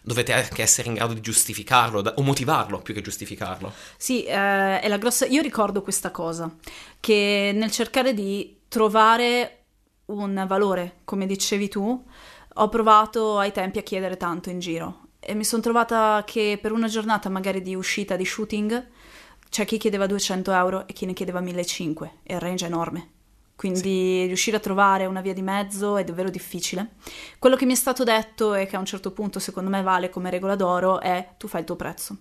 dovete 0.02 0.32
anche 0.32 0.62
essere 0.62 0.88
in 0.88 0.94
grado 0.94 1.14
di 1.14 1.20
giustificarlo 1.20 2.12
o 2.16 2.22
motivarlo 2.22 2.78
più 2.78 2.94
che 2.94 3.02
giustificarlo. 3.02 3.72
Sì, 3.96 4.24
eh, 4.24 4.80
è 4.80 4.88
la 4.88 4.98
grossa... 4.98 5.26
Io 5.26 5.42
ricordo 5.42 5.82
questa 5.82 6.10
cosa, 6.10 6.54
che 6.98 7.52
nel 7.54 7.70
cercare 7.70 8.14
di 8.14 8.58
trovare 8.68 9.64
un 10.06 10.44
valore, 10.46 11.00
come 11.04 11.26
dicevi 11.26 11.68
tu, 11.68 12.04
ho 12.54 12.68
provato 12.68 13.38
ai 13.38 13.52
tempi 13.52 13.78
a 13.78 13.82
chiedere 13.82 14.16
tanto 14.16 14.50
in 14.50 14.58
giro 14.58 15.08
e 15.20 15.34
mi 15.34 15.44
sono 15.44 15.62
trovata 15.62 16.24
che 16.26 16.58
per 16.60 16.72
una 16.72 16.88
giornata 16.88 17.28
magari 17.28 17.60
di 17.60 17.74
uscita 17.74 18.16
di 18.16 18.24
shooting 18.24 18.88
c'è 19.50 19.66
chi 19.66 19.76
chiedeva 19.76 20.06
200 20.06 20.52
euro 20.52 20.86
e 20.86 20.92
chi 20.94 21.04
ne 21.04 21.12
chiedeva 21.12 21.40
1500 21.40 22.20
e 22.22 22.34
il 22.34 22.40
range 22.40 22.64
è 22.64 22.68
enorme. 22.68 23.10
Quindi 23.60 24.22
sì. 24.22 24.24
riuscire 24.24 24.56
a 24.56 24.60
trovare 24.60 25.04
una 25.04 25.20
via 25.20 25.34
di 25.34 25.42
mezzo 25.42 25.98
è 25.98 26.02
davvero 26.02 26.30
difficile. 26.30 26.92
Quello 27.38 27.56
che 27.56 27.66
mi 27.66 27.74
è 27.74 27.76
stato 27.76 28.04
detto 28.04 28.54
e 28.54 28.64
che 28.64 28.74
a 28.74 28.78
un 28.78 28.86
certo 28.86 29.10
punto 29.10 29.38
secondo 29.38 29.68
me 29.68 29.82
vale 29.82 30.08
come 30.08 30.30
regola 30.30 30.56
d'oro 30.56 30.98
è 30.98 31.34
tu 31.36 31.46
fai 31.46 31.60
il 31.60 31.66
tuo 31.66 31.76
prezzo. 31.76 32.16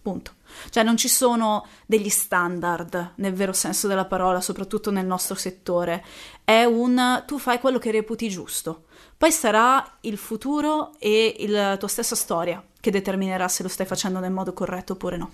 Punto. 0.00 0.36
Cioè 0.70 0.82
non 0.82 0.96
ci 0.96 1.08
sono 1.08 1.66
degli 1.84 2.08
standard 2.08 3.12
nel 3.16 3.34
vero 3.34 3.52
senso 3.52 3.86
della 3.86 4.06
parola, 4.06 4.40
soprattutto 4.40 4.90
nel 4.90 5.04
nostro 5.04 5.34
settore. 5.34 6.02
È 6.42 6.64
un 6.64 7.22
tu 7.26 7.38
fai 7.38 7.60
quello 7.60 7.78
che 7.78 7.90
reputi 7.90 8.30
giusto. 8.30 8.84
Poi 9.18 9.30
sarà 9.30 9.98
il 10.00 10.16
futuro 10.16 10.98
e 10.98 11.36
la 11.48 11.76
tua 11.76 11.88
stessa 11.88 12.16
storia 12.16 12.64
che 12.80 12.90
determinerà 12.90 13.46
se 13.46 13.62
lo 13.62 13.68
stai 13.68 13.84
facendo 13.84 14.20
nel 14.20 14.32
modo 14.32 14.54
corretto 14.54 14.94
oppure 14.94 15.18
no. 15.18 15.30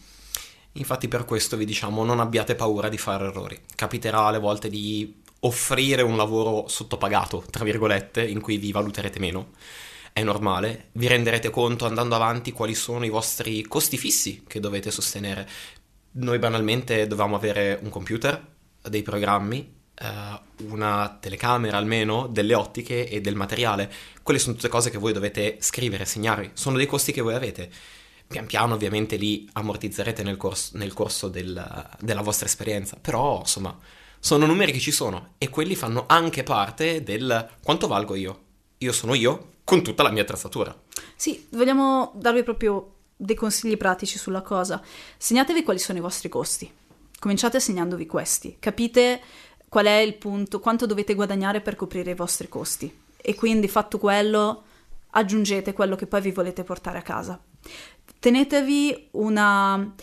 Infatti 0.73 1.07
per 1.07 1.25
questo 1.25 1.57
vi 1.57 1.65
diciamo 1.65 2.03
non 2.03 2.19
abbiate 2.19 2.57
paura 2.57 2.89
di 2.89 2.99
fare 2.99 3.27
errori. 3.27 3.61
Capiterà 3.77 4.23
alle 4.23 4.41
volte 4.41 4.69
di 4.69 5.27
offrire 5.41 6.03
un 6.03 6.17
lavoro 6.17 6.67
sottopagato, 6.69 7.45
tra 7.51 7.65
virgolette, 7.65 8.27
in 8.27 8.41
cui 8.41 8.59
vi 8.59 8.73
valuterete 8.73 9.19
meno. 9.19 9.51
È 10.13 10.23
normale, 10.23 10.89
vi 10.93 11.07
renderete 11.07 11.51
conto 11.51 11.87
andando 11.87 12.15
avanti 12.15 12.51
quali 12.51 12.75
sono 12.75 13.05
i 13.05 13.09
vostri 13.11 13.63
costi 13.63 13.97
fissi 13.97 14.45
che 14.47 14.59
dovete 14.59 14.91
sostenere. 14.91 15.49
Noi 16.13 16.39
banalmente 16.39 17.07
dovevamo 17.07 17.37
avere 17.37 17.79
un 17.83 17.91
computer, 17.91 18.57
dei 18.83 19.03
programmi, 19.03 19.75
uh, 20.01 20.65
una 20.73 21.19
telecamera 21.21 21.77
almeno, 21.77 22.27
delle 22.27 22.55
ottiche 22.55 23.09
e 23.09 23.21
del 23.21 23.37
materiale. 23.37 23.93
Quelle 24.23 24.41
sono 24.41 24.55
tutte 24.55 24.69
cose 24.69 24.91
che 24.91 24.99
voi 24.99 25.13
dovete 25.13 25.59
scrivere, 25.61 26.05
segnare, 26.05 26.51
sono 26.55 26.77
dei 26.77 26.87
costi 26.87 27.13
che 27.13 27.21
voi 27.21 27.35
avete. 27.35 27.71
Pian 28.27 28.47
piano 28.47 28.75
ovviamente 28.75 29.17
li 29.17 29.49
ammortizzerete 29.53 30.23
nel 30.23 30.37
corso, 30.37 30.77
nel 30.77 30.93
corso 30.93 31.29
del, 31.29 31.89
della 32.01 32.23
vostra 32.23 32.47
esperienza, 32.47 32.99
però 33.01 33.39
insomma 33.41 33.79
sono 34.21 34.47
numeri 34.47 34.73
che 34.73 34.79
ci 34.79 34.91
sono 34.91 35.35
e 35.39 35.49
quelli 35.49 35.75
fanno 35.75 36.05
anche 36.07 36.43
parte 36.43 37.03
del 37.03 37.49
quanto 37.63 37.87
valgo 37.87 38.15
io. 38.15 38.41
Io 38.79 38.93
sono 38.93 39.15
io 39.15 39.53
con 39.65 39.83
tutta 39.83 40.03
la 40.03 40.11
mia 40.11 40.23
attrezzatura. 40.23 40.77
Sì, 41.15 41.47
vogliamo 41.51 42.13
darvi 42.15 42.43
proprio 42.43 42.95
dei 43.17 43.37
consigli 43.37 43.77
pratici 43.77 44.19
sulla 44.19 44.43
cosa. 44.43 44.83
Segnatevi 45.17 45.63
quali 45.63 45.79
sono 45.79 45.99
i 45.99 46.03
vostri 46.03 46.29
costi. 46.29 46.71
Cominciate 47.19 47.61
segnandovi 47.61 48.07
questi. 48.07 48.57
Capite 48.59 49.21
qual 49.69 49.87
è 49.87 49.99
il 49.99 50.15
punto, 50.15 50.61
quanto 50.61 50.87
dovete 50.87 51.15
guadagnare 51.15 51.61
per 51.61 51.77
coprire 51.77 52.13
i 52.13 52.15
vostri 52.15 52.49
costi. 52.49 52.97
E 53.17 53.35
quindi 53.35 53.69
fatto 53.69 53.99
quello, 53.99 54.63
aggiungete 55.11 55.73
quello 55.73 55.97
che 55.97 56.07
poi 56.07 56.21
vi 56.21 56.31
volete 56.31 56.65
portare 56.65 56.99
a 56.99 57.03
casa. 57.03 57.39
Tenetevi 58.21 59.09
una, 59.13 59.95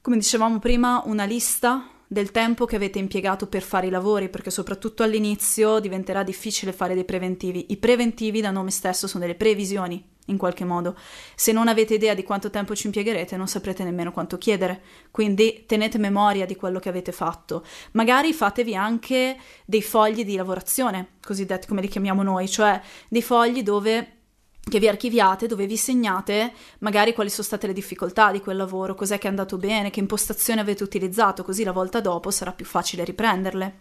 come 0.00 0.16
dicevamo 0.16 0.58
prima, 0.58 1.02
una 1.04 1.24
lista 1.24 1.88
del 2.14 2.30
tempo 2.30 2.64
che 2.64 2.76
avete 2.76 3.00
impiegato 3.00 3.48
per 3.48 3.62
fare 3.62 3.88
i 3.88 3.90
lavori, 3.90 4.28
perché 4.28 4.52
soprattutto 4.52 5.02
all'inizio 5.02 5.80
diventerà 5.80 6.22
difficile 6.22 6.72
fare 6.72 6.94
dei 6.94 7.04
preventivi. 7.04 7.66
I 7.70 7.76
preventivi 7.76 8.40
da 8.40 8.52
nome 8.52 8.70
stesso 8.70 9.08
sono 9.08 9.24
delle 9.24 9.36
previsioni 9.36 10.12
in 10.26 10.36
qualche 10.36 10.64
modo. 10.64 10.96
Se 11.34 11.50
non 11.50 11.66
avete 11.66 11.94
idea 11.94 12.14
di 12.14 12.22
quanto 12.22 12.50
tempo 12.50 12.76
ci 12.76 12.86
impiegherete, 12.86 13.36
non 13.36 13.48
saprete 13.48 13.82
nemmeno 13.82 14.12
quanto 14.12 14.38
chiedere. 14.38 14.80
Quindi 15.10 15.64
tenete 15.66 15.98
memoria 15.98 16.46
di 16.46 16.54
quello 16.54 16.78
che 16.78 16.88
avete 16.88 17.10
fatto. 17.10 17.64
Magari 17.94 18.32
fatevi 18.32 18.76
anche 18.76 19.36
dei 19.64 19.82
fogli 19.82 20.24
di 20.24 20.36
lavorazione, 20.36 21.14
cosiddetti 21.20 21.66
come 21.66 21.80
li 21.80 21.88
chiamiamo 21.88 22.22
noi, 22.22 22.48
cioè 22.48 22.80
dei 23.08 23.22
fogli 23.22 23.64
dove 23.64 24.13
che 24.68 24.78
vi 24.78 24.88
archiviate, 24.88 25.46
dove 25.46 25.66
vi 25.66 25.76
segnate 25.76 26.52
magari 26.78 27.12
quali 27.12 27.30
sono 27.30 27.46
state 27.46 27.66
le 27.66 27.72
difficoltà 27.72 28.32
di 28.32 28.40
quel 28.40 28.56
lavoro, 28.56 28.94
cos'è 28.94 29.18
che 29.18 29.26
è 29.26 29.30
andato 29.30 29.58
bene, 29.58 29.90
che 29.90 30.00
impostazione 30.00 30.60
avete 30.60 30.82
utilizzato, 30.82 31.44
così 31.44 31.64
la 31.64 31.72
volta 31.72 32.00
dopo 32.00 32.30
sarà 32.30 32.52
più 32.52 32.64
facile 32.64 33.04
riprenderle. 33.04 33.78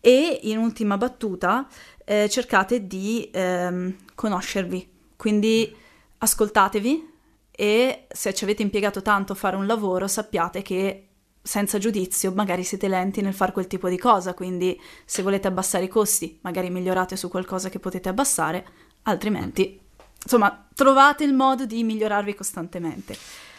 E 0.00 0.40
in 0.42 0.58
ultima 0.58 0.96
battuta 0.96 1.68
eh, 2.04 2.28
cercate 2.28 2.86
di 2.86 3.30
ehm, 3.32 3.96
conoscervi, 4.14 4.90
quindi 5.16 5.74
ascoltatevi 6.18 7.10
e 7.50 8.06
se 8.10 8.34
ci 8.34 8.44
avete 8.44 8.62
impiegato 8.62 9.02
tanto 9.02 9.32
a 9.32 9.36
fare 9.36 9.54
un 9.54 9.66
lavoro 9.66 10.08
sappiate 10.08 10.62
che 10.62 11.06
senza 11.40 11.78
giudizio 11.78 12.32
magari 12.32 12.64
siete 12.64 12.88
lenti 12.88 13.20
nel 13.20 13.34
fare 13.34 13.52
quel 13.52 13.66
tipo 13.66 13.88
di 13.88 13.98
cosa, 13.98 14.34
quindi 14.34 14.80
se 15.04 15.22
volete 15.22 15.48
abbassare 15.48 15.84
i 15.84 15.88
costi 15.88 16.38
magari 16.42 16.70
migliorate 16.70 17.16
su 17.16 17.28
qualcosa 17.28 17.68
che 17.68 17.78
potete 17.78 18.08
abbassare, 18.08 18.66
altrimenti 19.02 19.81
insomma 20.22 20.66
trovate 20.74 21.24
il 21.24 21.34
modo 21.34 21.66
di 21.66 21.82
migliorarvi 21.82 22.34
costantemente. 22.34 23.16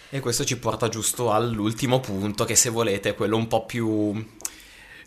E 0.09 0.19
questo 0.19 0.45
ci 0.45 0.57
porta 0.57 0.89
giusto 0.89 1.31
all'ultimo 1.31 1.99
punto 1.99 2.45
che 2.45 2.55
se 2.55 2.69
volete 2.69 3.09
è 3.09 3.15
quello 3.15 3.35
un 3.35 3.47
po' 3.47 3.65
più, 3.65 4.25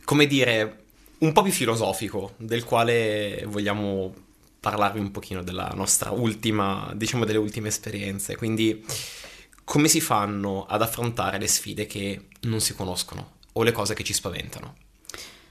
come 0.05 0.27
dire, 0.27 0.85
un 1.19 1.33
po' 1.33 1.43
più 1.43 1.53
filosofico, 1.53 2.35
del 2.39 2.65
quale 2.65 3.45
vogliamo 3.47 4.13
parlarvi 4.59 4.99
un 4.99 5.13
pochino 5.13 5.45
della 5.45 5.71
nostra 5.75 6.11
ultima, 6.11 6.91
diciamo 6.95 7.25
delle 7.25 7.39
ultime 7.39 7.69
esperienze. 7.69 8.37
Quindi 8.37 8.85
come 9.63 9.87
si 9.87 10.01
fanno 10.01 10.67
ad 10.67 10.83
affrontare 10.83 11.39
le 11.39 11.47
sfide 11.47 11.87
che 11.87 12.27
non 12.43 12.61
si 12.61 12.75
conoscono 12.75 13.35
o 13.53 13.63
le 13.63 13.73
cose 13.73 13.95
che 13.95 14.03
ci 14.03 14.13
spaventano? 14.13 14.77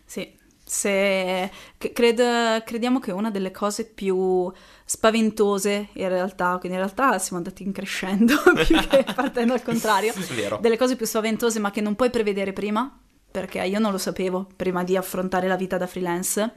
Sì, 0.05 0.29
se, 0.67 1.51
cred, 1.77 2.63
crediamo 2.63 2.99
che 2.99 3.11
una 3.11 3.29
delle 3.29 3.51
cose 3.51 3.85
più 3.85 4.51
spaventose 4.83 5.89
in 5.93 6.09
realtà, 6.09 6.57
quindi 6.57 6.77
in 6.77 6.83
realtà 6.83 7.19
siamo 7.19 7.37
andati 7.37 7.61
in 7.61 7.71
crescendo 7.71 8.35
più 8.65 8.79
che 8.87 9.05
partendo 9.13 9.53
al 9.53 9.61
contrario, 9.61 10.11
delle 10.59 10.77
cose 10.77 10.95
più 10.95 11.05
spaventose 11.05 11.59
ma 11.59 11.69
che 11.69 11.81
non 11.81 11.93
puoi 11.93 12.09
prevedere 12.09 12.51
prima, 12.51 12.99
perché 13.35 13.61
io 13.61 13.79
non 13.79 13.91
lo 13.91 13.97
sapevo 13.97 14.47
prima 14.55 14.85
di 14.85 14.95
affrontare 14.95 15.49
la 15.49 15.57
vita 15.57 15.77
da 15.77 15.87
freelance, 15.87 16.53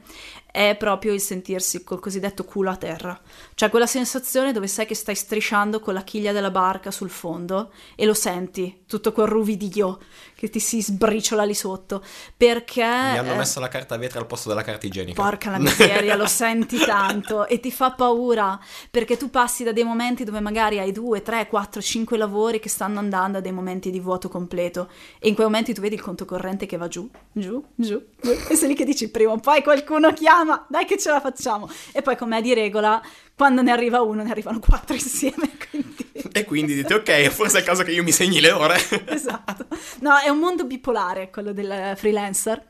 è 0.49 0.77
proprio 0.79 1.11
il 1.11 1.19
sentirsi 1.19 1.83
col 1.83 1.99
cosiddetto 1.99 2.45
culo 2.45 2.69
a 2.69 2.77
terra. 2.77 3.19
Cioè 3.53 3.69
quella 3.69 3.85
sensazione 3.85 4.53
dove 4.53 4.67
sai 4.67 4.85
che 4.85 4.95
stai 4.95 5.15
strisciando 5.15 5.81
con 5.81 5.93
la 5.93 6.03
chiglia 6.03 6.31
della 6.31 6.51
barca 6.51 6.89
sul 6.89 7.09
fondo 7.09 7.73
e 7.95 8.05
lo 8.05 8.13
senti, 8.13 8.83
tutto 8.87 9.11
quel 9.11 9.27
ruvidio 9.27 9.99
che 10.39 10.49
ti 10.49 10.61
si 10.61 10.81
sbriciola 10.81 11.43
lì 11.43 11.53
sotto. 11.53 12.01
Perché... 12.37 12.81
Mi 12.81 13.17
hanno 13.17 13.35
messo 13.35 13.59
la 13.59 13.67
carta 13.67 13.97
vetro 13.97 14.21
al 14.21 14.25
posto 14.25 14.47
della 14.47 14.61
carta 14.61 14.85
igienica. 14.85 15.21
Porca 15.21 15.49
la 15.49 15.59
miseria, 15.59 16.15
lo 16.15 16.27
senti 16.27 16.77
tanto 16.85 17.45
e 17.45 17.59
ti 17.59 17.69
fa 17.69 17.91
paura 17.91 18.57
perché 18.89 19.17
tu 19.17 19.29
passi 19.29 19.65
da 19.65 19.73
dei 19.73 19.83
momenti 19.83 20.23
dove 20.23 20.39
magari 20.39 20.79
hai 20.79 20.93
due, 20.93 21.21
tre, 21.23 21.47
quattro, 21.47 21.81
cinque 21.81 22.15
lavori 22.15 22.61
che 22.61 22.69
stanno 22.69 22.99
andando 22.99 23.39
a 23.39 23.41
dei 23.41 23.51
momenti 23.51 23.91
di 23.91 23.99
vuoto 23.99 24.29
completo 24.29 24.89
e 25.19 25.27
in 25.27 25.35
quei 25.35 25.45
momenti 25.45 25.73
tu 25.73 25.81
vedi 25.81 25.95
il 25.95 26.01
conto 26.01 26.23
corrente 26.23 26.65
che 26.65 26.77
va 26.77 26.87
giù, 26.87 27.09
giù, 27.33 27.61
giù, 27.75 28.01
giù 28.15 28.29
e 28.47 28.55
sei 28.55 28.69
lì 28.69 28.75
che 28.75 28.85
dici 28.85 29.11
prima 29.11 29.33
o 29.33 29.39
poi 29.39 29.61
qualcuno 29.61 30.13
chiama 30.13 30.65
dai 30.69 30.85
che 30.85 30.97
ce 30.97 31.11
la 31.11 31.19
facciamo. 31.19 31.69
E 31.91 32.01
poi 32.01 32.15
come 32.15 32.37
è 32.37 32.41
di 32.41 32.53
regola, 32.53 33.01
quando 33.39 33.61
ne 33.61 33.71
arriva 33.71 34.01
uno 34.01 34.21
ne 34.21 34.31
arrivano 34.31 34.59
quattro 34.59 34.95
insieme. 34.95 35.51
Quindi... 35.69 36.11
E 36.33 36.43
quindi 36.43 36.75
dite 36.75 36.93
ok, 36.93 37.29
forse 37.29 37.55
è 37.55 37.59
il 37.61 37.65
caso 37.65 37.83
che 37.83 37.91
io 37.91 38.03
mi 38.03 38.11
segni 38.11 38.41
le 38.41 38.51
ore. 38.51 38.77
esatto. 39.07 39.65
No, 40.01 40.17
è 40.17 40.27
un 40.27 40.39
mondo 40.39 40.65
bipolare 40.65 41.29
quello 41.29 41.53
del 41.53 41.93
freelancer 41.95 42.61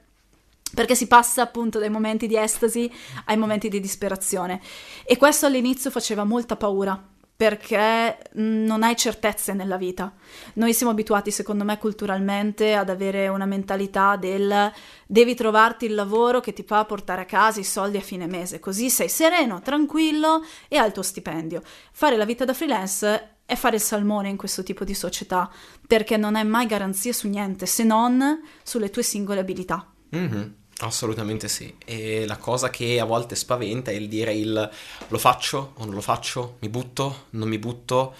perché 0.71 0.93
si 0.93 1.07
passa 1.07 1.41
appunto 1.41 1.79
dai 1.79 1.89
momenti 1.89 2.27
di 2.27 2.37
estasi 2.37 2.89
ai 3.25 3.37
momenti 3.37 3.67
di 3.67 3.79
disperazione 3.79 4.61
e 5.03 5.17
questo 5.17 5.47
all'inizio 5.47 5.89
faceva 5.89 6.23
molta 6.23 6.55
paura 6.55 7.03
perché 7.39 8.17
non 8.33 8.83
hai 8.83 8.97
certezze 8.97 9.53
nella 9.53 9.77
vita. 9.77 10.13
Noi 10.55 10.73
siamo 10.73 10.91
abituati, 10.91 11.31
secondo 11.31 11.63
me, 11.63 11.77
culturalmente 11.77 12.73
ad 12.73 12.89
avere 12.89 13.29
una 13.29 13.45
mentalità 13.45 14.17
del 14.17 14.69
devi 15.07 15.35
trovarti 15.35 15.85
il 15.85 15.95
lavoro 15.95 16.41
che 16.41 16.51
ti 16.51 16.63
fa 16.63 16.83
portare 16.83 17.21
a 17.21 17.25
casa 17.25 17.61
i 17.61 17.63
soldi 17.63 17.95
a 17.95 18.01
fine 18.01 18.27
mese, 18.27 18.59
così 18.59 18.89
sei 18.89 19.07
sereno, 19.07 19.61
tranquillo 19.61 20.43
e 20.67 20.79
hai 20.79 20.87
il 20.87 20.91
tuo 20.91 21.01
stipendio. 21.01 21.61
Fare 21.93 22.17
la 22.17 22.25
vita 22.25 22.43
da 22.43 22.53
freelance 22.53 23.37
è 23.45 23.55
fare 23.55 23.77
il 23.77 23.81
salmone 23.81 24.27
in 24.27 24.35
questo 24.35 24.61
tipo 24.61 24.83
di 24.83 24.93
società, 24.93 25.49
perché 25.87 26.17
non 26.17 26.35
hai 26.35 26.45
mai 26.45 26.65
garanzie 26.65 27.13
su 27.13 27.29
niente 27.29 27.65
se 27.67 27.85
non 27.85 28.41
sulle 28.63 28.89
tue 28.89 29.01
singole 29.01 29.39
abilità. 29.39 29.89
Mm-hmm. 30.13 30.41
Assolutamente 30.81 31.49
sì, 31.49 31.75
e 31.83 32.25
la 32.25 32.37
cosa 32.37 32.69
che 32.69 33.01
a 33.01 33.03
volte 33.03 33.35
spaventa 33.35 33.91
è 33.91 33.95
il 33.95 34.07
dire 34.07 34.33
il 34.33 34.69
lo 35.07 35.17
faccio 35.17 35.73
o 35.75 35.83
non 35.83 35.93
lo 35.93 35.99
faccio, 35.99 36.55
mi 36.59 36.69
butto, 36.69 37.25
non 37.31 37.49
mi 37.49 37.59
butto. 37.59 38.15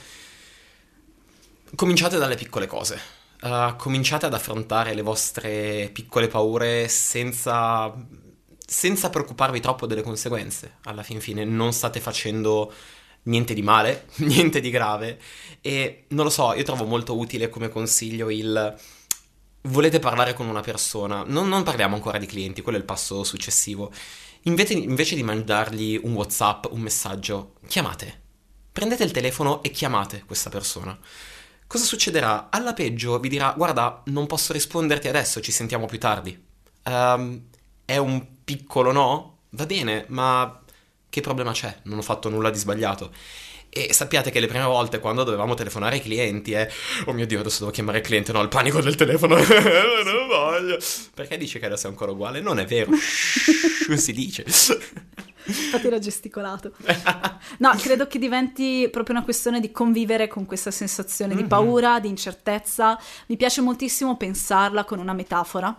Cominciate 1.74 2.17
dalle 2.17 2.36
piccole 2.36 2.67
cose, 2.67 3.00
uh, 3.43 3.78
cominciate 3.78 4.26
ad 4.26 4.34
affrontare 4.34 4.93
le 4.93 5.02
vostre 5.02 5.89
piccole 5.93 6.28
paure 6.28 6.89
senza, 6.89 7.95
senza 8.65 9.10
preoccuparvi 9.10 9.62
troppo 9.62 9.86
delle 9.86 10.02
conseguenze. 10.02 10.80
Alla 10.84 11.04
fin 11.04 11.22
fine 11.22 11.45
non 11.45 11.72
state 11.72 12.02
facendo 12.02 12.74
niente 13.24 13.54
di 13.54 13.62
male, 13.62 14.08
niente 14.28 14.60
di 14.60 14.69
grave. 14.69 15.17
E 15.62 16.08
non 16.10 16.26
lo 16.26 16.30
so, 16.30 16.54
io 16.54 16.63
trovo 16.63 16.84
molto 16.84 17.17
utile 17.17 17.48
come 17.48 17.69
consiglio 17.69 18.30
il 18.30 18.78
volete 19.63 20.00
parlare 20.00 20.34
con 20.34 20.48
una 20.48 20.62
persona, 20.62 21.24
non, 21.26 21.48
non, 21.48 21.63
parliamo 21.63 21.95
ancora 21.95 22.17
di 22.17 22.26
clienti, 22.26 22.62
quello 22.62 22.78
è 22.78 22.82
il 22.82 22.86
passo 22.86 23.24
successivo. 23.24 23.91
Invece, 24.43 24.74
invece 24.74 25.15
di 25.15 25.24
mandargli 25.24 26.00
un 26.02 26.13
WhatsApp, 26.13 26.65
un 26.72 26.80
messaggio, 26.80 27.56
chiamate. 27.67 28.22
Prendete 28.72 29.04
il 29.04 29.12
telefono 29.12 29.62
e 29.62 29.72
chiamate 29.72 30.24
questa 30.26 30.50
persona. 30.50 30.98
Cosa 31.67 31.84
succederà? 31.84 32.48
Alla 32.50 32.74
peggio 32.74 33.19
vi 33.19 33.30
dirà: 33.30 33.54
Guarda, 33.56 34.02
non 34.06 34.28
posso 34.28 34.54
risponderti 34.54 35.08
adesso, 35.08 35.41
ci 35.41 35.52
sentiamo 35.52 35.86
più 35.86 36.00
tardi. 36.00 36.45
Um, 36.86 37.48
è 37.86 37.98
un 37.98 38.26
piccolo 38.43 38.91
no? 38.91 39.38
Va 39.52 39.65
bene, 39.65 40.06
ma 40.08 40.62
che 41.10 41.22
problema 41.22 41.52
c'è? 41.52 41.80
Non 41.84 41.98
ho 41.98 42.02
fatto 42.02 42.30
nulla 42.30 42.50
di 42.50 42.58
sbagliato. 42.58 43.12
E 43.88 43.94
sappiate 43.94 44.32
che 44.32 44.39
le 44.39 44.48
prime 44.48 44.65
volte 44.65 45.00
quando 45.00 45.24
dovevamo 45.24 45.54
telefonare 45.54 45.96
ai 45.96 46.02
clienti 46.02 46.52
è 46.54 46.70
oh 47.06 47.13
mio 47.13 47.26
dio 47.26 47.39
adesso 47.39 47.60
devo 47.60 47.72
chiamare 47.72 48.00
il 48.00 48.04
cliente, 48.04 48.32
no 48.32 48.42
il 48.42 48.50
panico 48.50 48.82
del 48.82 48.96
telefono, 48.96 49.36
non 49.39 50.28
voglio. 50.28 50.78
Perché 51.13 51.38
dice 51.38 51.60
che 51.60 51.65
adesso 51.65 51.88
è 51.88 51.89
ancora 51.89 52.12
uguale? 52.12 52.42
Non 52.42 52.60
è 52.60 52.65
vero, 52.65 52.92
si 53.96 54.12
dice. 54.12 54.44
Infatti 54.46 55.88
era 55.88 56.00
gesticolato. 56.00 56.74
No, 57.60 57.74
credo 57.78 58.08
che 58.08 58.20
diventi 58.20 58.88
proprio 58.92 59.15
una 59.15 59.24
questione 59.24 59.60
di 59.60 59.72
convivere 59.72 60.28
con 60.28 60.46
questa 60.46 60.72
sensazione 60.72 61.34
mm-hmm. 61.34 61.44
di 61.44 61.50
paura, 61.50 62.00
di 62.00 62.08
incertezza. 62.08 62.98
Mi 63.28 63.38
piace 63.38 63.62
moltissimo 63.62 64.15
pensarla 64.15 64.86
con 64.86 65.00
una 65.00 65.13
metafora 65.13 65.76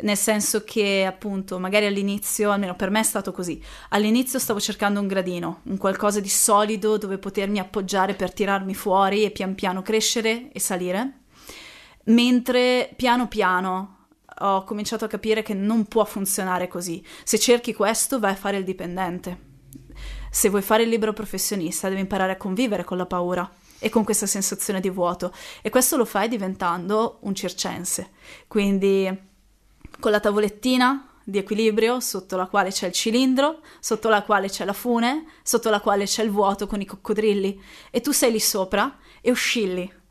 nel 0.00 0.16
senso 0.16 0.64
che 0.64 1.04
appunto 1.06 1.58
magari 1.58 1.86
all'inizio, 1.86 2.50
almeno 2.50 2.74
per 2.74 2.90
me 2.90 3.00
è 3.00 3.04
stato 3.04 3.32
così, 3.32 3.62
all'inizio 3.90 4.38
stavo 4.38 4.60
cercando 4.60 5.00
un 5.00 5.06
gradino, 5.06 5.60
un 5.64 5.76
qualcosa 5.76 6.20
di 6.20 6.28
solido 6.28 6.98
dove 6.98 7.18
potermi 7.18 7.58
appoggiare 7.58 8.14
per 8.14 8.32
tirarmi 8.32 8.74
fuori 8.74 9.24
e 9.24 9.30
pian 9.30 9.54
piano 9.54 9.82
crescere 9.82 10.50
e 10.52 10.60
salire, 10.60 11.20
mentre 12.04 12.92
piano 12.96 13.28
piano 13.28 14.06
ho 14.38 14.64
cominciato 14.64 15.04
a 15.04 15.08
capire 15.08 15.42
che 15.42 15.54
non 15.54 15.86
può 15.86 16.04
funzionare 16.04 16.68
così. 16.68 17.04
Se 17.22 17.38
cerchi 17.38 17.72
questo 17.72 18.18
vai 18.18 18.32
a 18.32 18.36
fare 18.36 18.56
il 18.56 18.64
dipendente. 18.64 19.52
Se 20.30 20.48
vuoi 20.48 20.62
fare 20.62 20.82
il 20.82 20.88
libero 20.88 21.12
professionista 21.12 21.88
devi 21.88 22.00
imparare 22.00 22.32
a 22.32 22.36
convivere 22.36 22.82
con 22.82 22.96
la 22.96 23.06
paura 23.06 23.48
e 23.78 23.88
con 23.90 24.02
questa 24.02 24.26
sensazione 24.26 24.80
di 24.80 24.90
vuoto 24.90 25.32
e 25.62 25.70
questo 25.70 25.96
lo 25.96 26.04
fai 26.04 26.28
diventando 26.28 27.18
un 27.20 27.34
circense. 27.34 28.10
Quindi 28.48 29.32
con 30.00 30.10
la 30.10 30.20
tavolettina 30.20 31.08
di 31.24 31.38
equilibrio 31.38 32.00
sotto 32.00 32.36
la 32.36 32.46
quale 32.46 32.70
c'è 32.70 32.86
il 32.86 32.92
cilindro, 32.92 33.60
sotto 33.80 34.08
la 34.08 34.22
quale 34.22 34.48
c'è 34.48 34.64
la 34.64 34.72
fune, 34.72 35.24
sotto 35.42 35.70
la 35.70 35.80
quale 35.80 36.04
c'è 36.04 36.22
il 36.22 36.30
vuoto 36.30 36.66
con 36.66 36.80
i 36.80 36.86
coccodrilli 36.86 37.60
e 37.90 38.00
tu 38.00 38.12
sei 38.12 38.32
lì 38.32 38.40
sopra 38.40 38.98
e 39.20 39.30
oscilli 39.30 40.02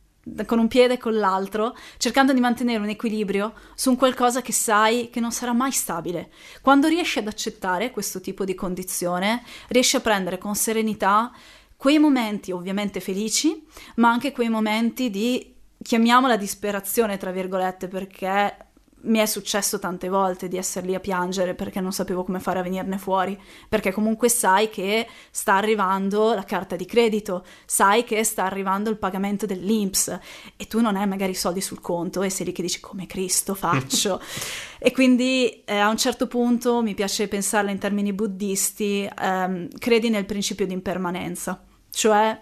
con 0.45 0.57
un 0.57 0.67
piede 0.67 0.93
e 0.93 0.97
con 0.97 1.15
l'altro, 1.15 1.75
cercando 1.97 2.31
di 2.31 2.39
mantenere 2.39 2.81
un 2.81 2.89
equilibrio 2.89 3.53
su 3.75 3.89
un 3.89 3.97
qualcosa 3.97 4.41
che 4.41 4.53
sai 4.53 5.09
che 5.09 5.19
non 5.19 5.31
sarà 5.31 5.51
mai 5.51 5.71
stabile. 5.71 6.31
Quando 6.61 6.87
riesci 6.87 7.19
ad 7.19 7.27
accettare 7.27 7.91
questo 7.91 8.21
tipo 8.21 8.45
di 8.45 8.55
condizione, 8.55 9.43
riesci 9.67 9.97
a 9.97 9.99
prendere 9.99 10.37
con 10.37 10.55
serenità 10.55 11.31
quei 11.75 11.99
momenti 11.99 12.51
ovviamente 12.51 13.01
felici, 13.01 13.65
ma 13.95 14.09
anche 14.09 14.31
quei 14.31 14.47
momenti 14.47 15.09
di 15.09 15.53
chiamiamola 15.81 16.37
disperazione, 16.37 17.17
tra 17.17 17.31
virgolette, 17.31 17.89
perché 17.89 18.71
mi 19.03 19.19
è 19.19 19.25
successo 19.25 19.79
tante 19.79 20.07
volte 20.07 20.47
di 20.47 20.57
essere 20.57 20.85
lì 20.85 20.95
a 20.95 20.99
piangere 20.99 21.55
perché 21.55 21.81
non 21.81 21.91
sapevo 21.91 22.23
come 22.23 22.39
fare 22.39 22.59
a 22.59 22.61
venirne 22.61 22.97
fuori, 22.97 23.39
perché 23.67 23.91
comunque 23.91 24.29
sai 24.29 24.69
che 24.69 25.07
sta 25.31 25.55
arrivando 25.55 26.33
la 26.33 26.43
carta 26.43 26.75
di 26.75 26.85
credito, 26.85 27.45
sai 27.65 28.03
che 28.03 28.23
sta 28.23 28.45
arrivando 28.45 28.89
il 28.89 28.97
pagamento 28.97 29.45
dell'INPS 29.45 30.19
e 30.55 30.67
tu 30.67 30.79
non 30.79 30.95
hai 30.95 31.07
magari 31.07 31.33
soldi 31.33 31.61
sul 31.61 31.81
conto 31.81 32.21
e 32.21 32.29
sei 32.29 32.45
lì 32.45 32.51
che 32.51 32.61
dici 32.61 32.79
come 32.79 33.05
Cristo 33.05 33.55
faccio. 33.55 34.21
e 34.79 34.91
quindi 34.91 35.63
eh, 35.65 35.77
a 35.77 35.89
un 35.89 35.97
certo 35.97 36.27
punto 36.27 36.81
mi 36.81 36.93
piace 36.93 37.27
pensarla 37.27 37.71
in 37.71 37.79
termini 37.79 38.13
buddisti, 38.13 39.09
ehm, 39.19 39.67
credi 39.77 40.09
nel 40.09 40.25
principio 40.25 40.65
di 40.65 40.73
impermanenza, 40.73 41.61
cioè 41.89 42.39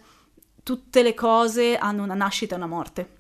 tutte 0.63 1.02
le 1.02 1.15
cose 1.15 1.78
hanno 1.78 2.04
una 2.04 2.13
nascita 2.13 2.54
e 2.54 2.58
una 2.58 2.67
morte 2.67 3.15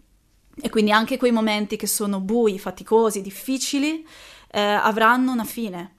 e 0.59 0.69
quindi 0.69 0.91
anche 0.91 1.17
quei 1.17 1.31
momenti 1.31 1.75
che 1.75 1.87
sono 1.87 2.19
bui, 2.19 2.59
faticosi, 2.59 3.21
difficili, 3.21 4.05
eh, 4.51 4.59
avranno 4.59 5.31
una 5.31 5.45
fine. 5.45 5.95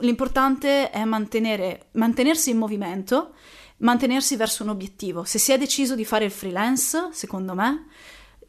L'importante 0.00 0.90
è 0.90 1.04
mantenersi 1.04 2.50
in 2.50 2.58
movimento, 2.58 3.34
mantenersi 3.78 4.36
verso 4.36 4.62
un 4.62 4.68
obiettivo. 4.68 5.24
Se 5.24 5.38
si 5.38 5.52
è 5.52 5.58
deciso 5.58 5.94
di 5.96 6.04
fare 6.04 6.24
il 6.24 6.30
freelance, 6.30 7.08
secondo 7.12 7.54
me, 7.54 7.86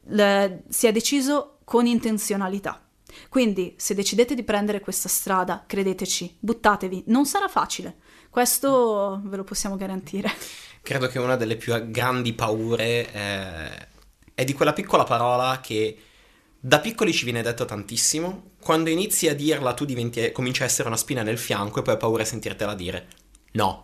le, 0.09 0.63
si 0.69 0.85
è 0.85 0.91
deciso 0.91 1.59
con 1.63 1.87
intenzionalità. 1.87 2.83
Quindi, 3.27 3.73
se 3.77 3.95
decidete 3.95 4.35
di 4.35 4.43
prendere 4.43 4.79
questa 4.79 5.09
strada, 5.09 5.63
credeteci, 5.65 6.37
buttatevi, 6.39 7.05
non 7.07 7.25
sarà 7.25 7.47
facile. 7.47 7.97
Questo 8.29 9.19
ve 9.23 9.37
lo 9.37 9.43
possiamo 9.43 9.75
garantire. 9.75 10.31
Credo 10.81 11.07
che 11.07 11.17
una 11.17 11.35
delle 11.35 11.55
più 11.55 11.73
grandi 11.89 12.33
paure 12.33 13.11
è 13.11 13.87
è 14.39 14.45
di 14.45 14.53
quella 14.53 14.71
piccola 14.71 15.03
parola 15.03 15.59
che 15.59 15.97
da 16.57 16.79
piccoli 16.79 17.11
ci 17.11 17.25
viene 17.25 17.41
detto 17.41 17.65
tantissimo, 17.65 18.51
quando 18.61 18.89
inizi 18.89 19.27
a 19.27 19.35
dirla 19.35 19.73
tu 19.73 19.83
diventi, 19.83 20.31
cominci 20.31 20.61
a 20.61 20.65
essere 20.65 20.87
una 20.87 20.95
spina 20.95 21.23
nel 21.23 21.37
fianco 21.37 21.79
e 21.79 21.81
poi 21.81 21.95
hai 21.95 21.99
paura 21.99 22.23
di 22.23 22.29
sentirtela 22.29 22.73
dire. 22.73 23.07
No. 23.53 23.83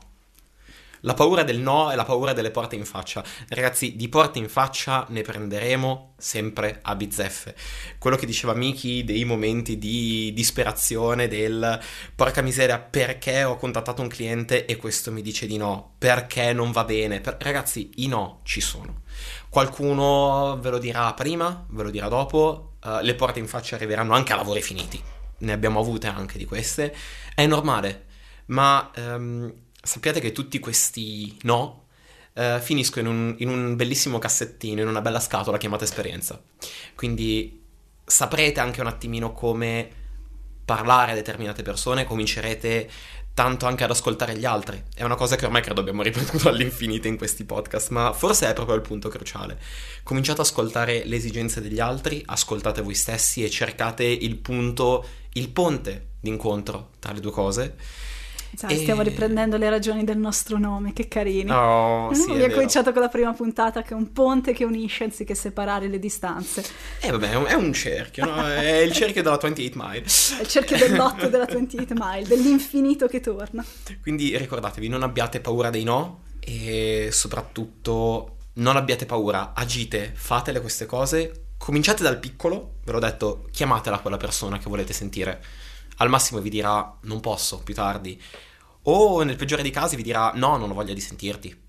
La 1.01 1.13
paura 1.13 1.43
del 1.43 1.59
no 1.59 1.91
è 1.91 1.95
la 1.95 2.05
paura 2.05 2.31
delle 2.31 2.51
porte 2.51 2.77
in 2.77 2.85
faccia. 2.85 3.21
Ragazzi, 3.49 3.97
di 3.97 4.07
porte 4.07 4.39
in 4.39 4.47
faccia 4.47 5.05
ne 5.09 5.23
prenderemo 5.23 6.13
sempre 6.17 6.79
a 6.81 6.95
bizzeffe. 6.95 7.53
Quello 7.99 8.15
che 8.15 8.25
diceva 8.25 8.53
Miki 8.53 9.03
dei 9.03 9.25
momenti 9.25 9.77
di 9.77 10.31
disperazione, 10.33 11.27
del 11.27 11.77
porca 12.15 12.41
miseria, 12.41 12.79
perché 12.79 13.43
ho 13.43 13.57
contattato 13.57 14.01
un 14.01 14.07
cliente 14.07 14.65
e 14.65 14.77
questo 14.77 15.11
mi 15.11 15.21
dice 15.21 15.47
di 15.47 15.57
no, 15.57 15.95
perché 15.97 16.53
non 16.53 16.71
va 16.71 16.85
bene. 16.85 17.19
Per... 17.19 17.35
Ragazzi, 17.41 17.91
i 17.95 18.07
no 18.07 18.39
ci 18.43 18.61
sono 18.61 19.03
Qualcuno 19.49 20.58
ve 20.60 20.69
lo 20.69 20.78
dirà 20.78 21.13
prima, 21.13 21.65
ve 21.69 21.84
lo 21.84 21.89
dirà 21.89 22.08
dopo, 22.08 22.73
uh, 22.84 22.99
le 23.01 23.15
porte 23.15 23.39
in 23.39 23.47
faccia 23.47 23.75
arriveranno 23.75 24.13
anche 24.13 24.34
a 24.34 24.36
lavori 24.36 24.62
finiti, 24.62 25.01
ne 25.38 25.51
abbiamo 25.51 25.80
avute 25.80 26.08
anche 26.08 26.38
di 26.38 26.45
queste, 26.45 26.95
è 27.34 27.45
normale, 27.45 28.06
ma 28.47 28.91
um, 28.97 29.54
sappiate 29.82 30.19
che 30.19 30.32
tutti 30.32 30.60
questi 30.60 31.38
no 31.43 31.88
uh, 32.34 32.60
finiscono 32.60 33.10
in 33.10 33.15
un, 33.15 33.36
in 33.39 33.49
un 33.49 33.75
bellissimo 33.75 34.19
cassettino, 34.19 34.82
in 34.82 34.88
una 34.88 35.01
bella 35.01 35.19
scatola 35.19 35.58
chiamata 35.58 35.84
esperienza. 35.84 36.41
Quindi 36.95 37.63
saprete 38.04 38.60
anche 38.60 38.82
un 38.82 38.88
attimino 38.88 39.32
come 39.32 40.04
parlare 40.65 41.12
a 41.12 41.15
determinate 41.15 41.62
persone, 41.62 42.04
comincerete 42.04 42.89
tanto 43.36 43.65
anche 43.65 43.84
ad 43.84 43.91
ascoltare 43.91 44.38
gli 44.38 44.45
altri. 44.45 44.82
È 44.93 45.04
una 45.04 45.15
cosa 45.15 45.36
che 45.36 45.45
ormai 45.45 45.62
credo 45.62 45.82
abbiamo 45.82 46.01
ripetuto 46.04 46.49
all'infinito 46.49 47.08
in 47.08 47.17
questi 47.17 47.43
podcast, 47.43 47.89
ma 47.89 48.12
forse 48.13 48.49
è 48.49 48.54
proprio 48.54 48.75
il 48.75 48.82
punto 48.82 49.10
cruciale. 49.10 49.60
Cominciate 50.04 50.41
ad 50.41 50.47
ascoltare 50.47 51.06
le 51.06 51.15
esigenze 51.15 51.62
degli 51.62 51.80
altri, 51.80 52.23
ascoltate 52.25 52.82
voi 52.82 52.95
stessi 52.95 53.43
e 53.43 53.49
cercate 53.49 54.04
il 54.06 54.38
punto, 54.38 55.06
il 55.34 55.49
ponte 55.49 56.13
d'incontro 56.19 56.91
tra 56.99 57.12
le 57.12 57.19
due 57.19 57.32
cose 57.32 57.75
Sai, 58.55 58.73
e... 58.73 58.77
Stiamo 58.77 59.01
riprendendo 59.01 59.57
le 59.57 59.69
ragioni 59.69 60.03
del 60.03 60.17
nostro 60.17 60.57
nome, 60.57 60.93
che 60.93 61.07
carini. 61.07 61.51
Oh, 61.51 62.13
sì, 62.13 62.31
Abbiamo 62.31 62.53
cominciato 62.53 62.91
con 62.91 63.01
la 63.01 63.09
prima 63.09 63.33
puntata 63.33 63.81
che 63.81 63.89
è 63.89 63.93
un 63.93 64.11
ponte 64.11 64.53
che 64.53 64.63
unisce 64.63 65.03
anziché 65.03 65.35
separare 65.35 65.87
le 65.87 65.99
distanze. 65.99 66.63
Eh 67.01 67.11
vabbè, 67.11 67.31
è 67.31 67.35
un, 67.35 67.45
è 67.45 67.53
un 67.53 67.73
cerchio, 67.73 68.25
no? 68.25 68.45
È 68.55 68.77
il 68.77 68.91
cerchio 68.91 69.21
della 69.21 69.37
28 69.37 69.77
Mile. 69.77 70.03
È 70.03 70.41
il 70.41 70.47
cerchio 70.47 70.77
dell'otto 70.77 71.27
della 71.27 71.45
28 71.45 71.93
Mile, 71.97 72.27
dell'infinito 72.27 73.07
che 73.07 73.19
torna. 73.19 73.63
Quindi 74.01 74.37
ricordatevi, 74.37 74.87
non 74.87 75.03
abbiate 75.03 75.39
paura 75.39 75.69
dei 75.69 75.83
no 75.83 76.23
e 76.39 77.09
soprattutto 77.11 78.35
non 78.53 78.75
abbiate 78.75 79.05
paura, 79.05 79.53
agite, 79.53 80.11
fatele 80.13 80.61
queste 80.61 80.85
cose, 80.85 81.47
cominciate 81.57 82.03
dal 82.03 82.19
piccolo, 82.19 82.75
ve 82.83 82.91
l'ho 82.91 82.99
detto, 82.99 83.47
chiamatela 83.51 83.99
quella 83.99 84.17
persona 84.17 84.57
che 84.57 84.69
volete 84.69 84.93
sentire. 84.93 85.41
Al 85.97 86.10
massimo 86.10 86.41
vi 86.41 86.49
dirà 86.49 86.97
non 87.01 87.19
posso, 87.19 87.60
più 87.63 87.73
tardi. 87.73 88.21
O 88.84 89.23
nel 89.23 89.36
peggiore 89.36 89.62
dei 89.62 89.71
casi 89.71 89.95
vi 89.95 90.03
dirà 90.03 90.31
no, 90.36 90.58
non 90.58 90.69
ho 90.69 90.73
voglia 90.73 90.93
di 90.93 91.01
sentirti. 91.01 91.63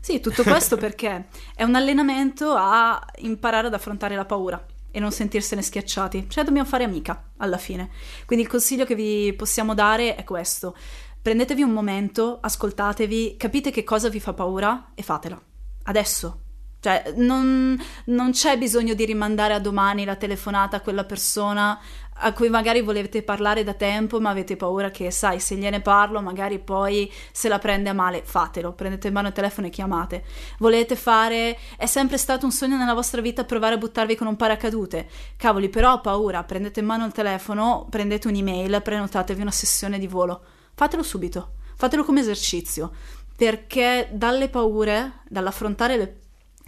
Sì, 0.00 0.20
tutto 0.20 0.42
questo 0.44 0.76
perché 0.76 1.26
è 1.54 1.64
un 1.64 1.74
allenamento 1.74 2.52
a 2.52 3.04
imparare 3.16 3.66
ad 3.66 3.74
affrontare 3.74 4.14
la 4.14 4.24
paura 4.24 4.64
e 4.90 5.00
non 5.00 5.10
sentirsene 5.10 5.62
schiacciati. 5.62 6.26
Cioè 6.28 6.44
dobbiamo 6.44 6.68
fare 6.68 6.84
amica 6.84 7.32
alla 7.38 7.58
fine. 7.58 7.90
Quindi 8.24 8.44
il 8.44 8.50
consiglio 8.50 8.84
che 8.84 8.94
vi 8.94 9.34
possiamo 9.34 9.74
dare 9.74 10.14
è 10.14 10.22
questo. 10.22 10.76
Prendetevi 11.20 11.62
un 11.62 11.72
momento, 11.72 12.38
ascoltatevi, 12.40 13.36
capite 13.36 13.72
che 13.72 13.82
cosa 13.82 14.08
vi 14.08 14.20
fa 14.20 14.32
paura 14.32 14.92
e 14.94 15.02
fatela. 15.02 15.42
Adesso, 15.82 16.40
cioè, 16.86 17.14
non, 17.16 17.76
non, 18.04 18.30
c'è 18.30 18.56
bisogno 18.56 18.94
di 18.94 19.04
rimandare 19.04 19.54
a 19.54 19.58
domani 19.58 20.04
la 20.04 20.14
telefonata 20.14 20.76
a 20.76 20.80
quella 20.80 21.02
persona 21.02 21.76
a 22.18 22.32
cui 22.32 22.48
magari 22.48 22.80
volete 22.80 23.24
parlare 23.24 23.64
da 23.64 23.74
tempo, 23.74 24.20
ma 24.20 24.30
avete 24.30 24.54
paura 24.54 24.92
che, 24.92 25.10
sai, 25.10 25.40
se 25.40 25.56
gliene 25.56 25.80
parlo, 25.80 26.22
magari 26.22 26.60
poi 26.60 27.12
se 27.32 27.48
la 27.48 27.58
prende 27.58 27.90
a 27.90 27.92
male, 27.92 28.22
fatelo, 28.24 28.72
prendete 28.72 29.08
in 29.08 29.14
mano 29.14 29.26
il 29.26 29.34
telefono 29.34 29.66
e 29.66 29.70
chiamate. 29.70 30.22
Volete 30.58 30.94
fare, 30.94 31.58
è 31.76 31.86
sempre 31.86 32.18
stato 32.18 32.44
un 32.44 32.52
sogno 32.52 32.76
nella 32.76 32.94
vostra 32.94 33.20
vita 33.20 33.42
provare 33.42 33.74
a 33.74 33.78
buttarvi 33.78 34.14
con 34.14 34.28
un 34.28 34.36
paracadute. 34.36 35.08
Cavoli, 35.36 35.68
però 35.68 35.94
ho 35.94 36.00
paura, 36.00 36.44
prendete 36.44 36.78
in 36.78 36.86
mano 36.86 37.04
il 37.04 37.12
telefono, 37.12 37.88
prendete 37.90 38.28
un'email, 38.28 38.80
prenotatevi 38.80 39.40
una 39.40 39.50
sessione 39.50 39.98
di 39.98 40.06
volo. 40.06 40.40
Fatelo 40.72 41.02
subito, 41.02 41.54
fatelo 41.74 42.04
come 42.04 42.20
esercizio, 42.20 42.92
perché 43.36 44.08
dalle 44.12 44.48
paure, 44.48 45.22
dall'affrontare 45.28 45.96
le 45.96 46.20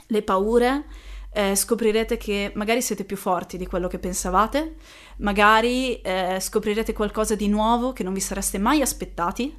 le 0.08 0.22
paure, 0.22 0.84
eh, 1.32 1.54
scoprirete 1.54 2.16
che 2.16 2.52
magari 2.54 2.82
siete 2.82 3.04
più 3.04 3.16
forti 3.16 3.56
di 3.56 3.66
quello 3.66 3.88
che 3.88 3.98
pensavate, 3.98 4.76
magari 5.18 6.00
eh, 6.00 6.38
scoprirete 6.40 6.92
qualcosa 6.92 7.34
di 7.34 7.48
nuovo 7.48 7.92
che 7.92 8.02
non 8.02 8.12
vi 8.12 8.20
sareste 8.20 8.58
mai 8.58 8.82
aspettati 8.82 9.54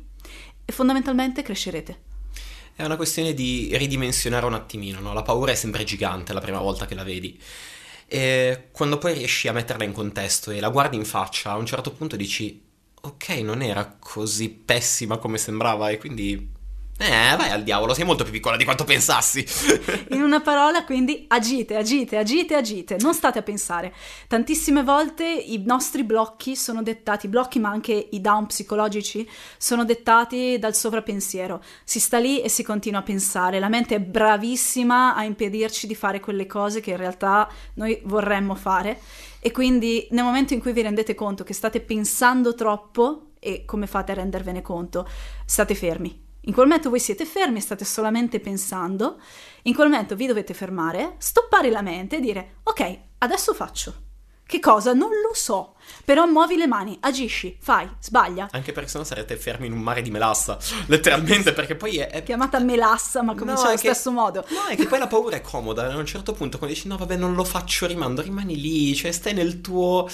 e 0.66 0.72
fondamentalmente 0.72 1.42
crescerete. 1.42 2.08
È 2.76 2.84
una 2.84 2.96
questione 2.96 3.34
di 3.34 3.70
ridimensionare 3.74 4.46
un 4.46 4.54
attimino, 4.54 5.00
no? 5.00 5.14
La 5.14 5.22
paura 5.22 5.52
è 5.52 5.56
sempre 5.56 5.84
gigante 5.84 6.34
la 6.34 6.40
prima 6.40 6.60
volta 6.60 6.86
che 6.86 6.96
la 6.96 7.04
vedi. 7.04 7.40
E 8.08 8.70
quando 8.72 8.98
poi 8.98 9.14
riesci 9.14 9.48
a 9.48 9.54
metterla 9.54 9.84
in 9.84 9.92
contesto 9.92 10.50
e 10.52 10.60
la 10.60 10.70
guardi 10.70 10.96
in 10.96 11.06
faccia, 11.06 11.52
a 11.52 11.58
un 11.58 11.66
certo 11.66 11.92
punto 11.92 12.16
dici, 12.16 12.62
ok, 13.02 13.30
non 13.40 13.62
era 13.62 13.98
così 14.00 14.50
pessima 14.50 15.18
come 15.18 15.38
sembrava 15.38 15.90
e 15.90 15.98
quindi 15.98 16.58
eh, 17.02 17.36
vai 17.38 17.50
al 17.50 17.64
diavolo, 17.64 17.94
sei 17.94 18.04
molto 18.04 18.24
più 18.24 18.34
piccola 18.34 18.58
di 18.58 18.66
quanto 18.66 18.84
pensassi. 18.84 19.46
In 20.12 20.22
una 20.22 20.42
parola, 20.42 20.84
quindi, 20.84 21.24
agite, 21.30 21.78
agite, 21.78 22.18
agite, 22.18 22.56
agite, 22.56 22.98
non 23.00 23.14
state 23.14 23.40
a 23.40 23.42
pensare. 23.42 23.94
Tantissime 24.28 24.84
volte 24.84 25.24
i 25.24 25.64
nostri 25.66 26.04
blocchi 26.04 26.58
sono 26.58 26.84
dettati, 26.84 27.30
blocchi 27.30 27.58
ma 27.60 27.70
anche 27.70 28.10
i 28.12 28.20
down 28.20 28.48
psicologici, 28.48 29.26
sono 29.58 29.86
dettati 29.86 30.60
dal 30.60 30.76
sovrappensiero. 30.76 31.64
Si 31.86 32.02
sta 32.02 32.20
lì 32.20 32.42
e 32.42 32.50
si 32.50 32.64
continua 32.64 33.00
a 33.00 33.04
pensare. 33.04 33.60
La 33.60 33.70
mente 33.70 33.96
è 33.96 34.02
bravissima 34.02 35.16
a 35.16 35.24
impedirci 35.24 35.88
di 35.88 35.96
fare 35.96 36.20
quelle 36.20 36.48
cose 36.48 36.82
che 36.82 36.92
in 36.92 36.98
realtà 36.98 37.50
noi 37.76 37.98
vorremmo 38.04 38.56
fare. 38.56 39.00
E 39.40 39.52
quindi 39.52 40.06
nel 40.12 40.26
momento 40.26 40.54
in 40.54 40.60
cui 40.60 40.74
vi 40.74 40.82
rendete 40.82 41.16
conto 41.16 41.46
che 41.46 41.54
state 41.54 41.80
pensando 41.80 42.54
troppo, 42.56 43.28
e 43.40 43.64
come 43.64 43.88
fate 43.88 44.12
a 44.12 44.16
rendervene 44.16 44.62
conto? 44.62 45.08
State 45.46 45.76
fermi 45.76 46.28
in 46.50 46.56
quel 46.56 46.66
momento 46.66 46.90
voi 46.90 47.00
siete 47.00 47.26
fermi, 47.26 47.62
state 47.62 47.86
solamente 47.86 48.40
pensando, 48.40 49.22
in 49.64 49.76
quel 49.76 49.88
momento 49.88 50.16
vi 50.16 50.26
dovete 50.26 50.56
fermare, 50.56 51.14
stoppare 51.20 51.70
la 51.70 51.84
mente 51.84 52.18
e 52.18 52.20
dire 52.20 52.56
ok, 52.64 53.00
adesso 53.20 53.54
faccio. 53.54 54.08
Che 54.48 54.60
cosa? 54.60 54.94
Non 54.94 55.12
lo 55.12 55.36
so. 55.36 55.76
Però 56.04 56.26
muovi 56.26 56.58
le 56.58 56.66
mani, 56.66 56.98
agisci, 57.02 57.56
fai, 57.62 57.88
sbaglia. 58.00 58.48
Anche 58.50 58.72
perché 58.72 58.90
sennò 58.90 59.04
sarete 59.04 59.36
fermi 59.36 59.68
in 59.68 59.74
un 59.74 59.80
mare 59.80 60.02
di 60.02 60.10
melassa. 60.10 60.58
Letteralmente, 60.88 61.54
perché 61.54 61.76
poi 61.76 62.00
è. 62.00 62.10
è... 62.10 62.24
Chiamata 62.24 62.58
melassa, 62.58 63.22
ma 63.22 63.36
comincia 63.36 63.62
no, 63.62 63.68
allo 63.68 63.78
che... 63.78 63.94
stesso 63.94 64.10
modo. 64.10 64.44
No, 64.48 64.66
è 64.70 64.76
che 64.76 64.88
poi 64.88 64.98
la 64.98 65.06
paura 65.06 65.36
è 65.36 65.42
comoda. 65.42 65.94
A 65.94 65.98
un 65.98 66.06
certo 66.08 66.34
punto, 66.34 66.58
quando 66.58 66.76
dici 66.76 66.88
no, 66.88 66.98
vabbè, 66.98 67.16
non 67.16 67.36
lo 67.36 67.44
faccio, 67.44 67.86
rimando, 67.86 68.24
rimani 68.24 68.60
lì, 68.60 68.96
cioè 68.96 69.12
stai 69.12 69.36
nel 69.36 69.62
tuo 69.62 70.08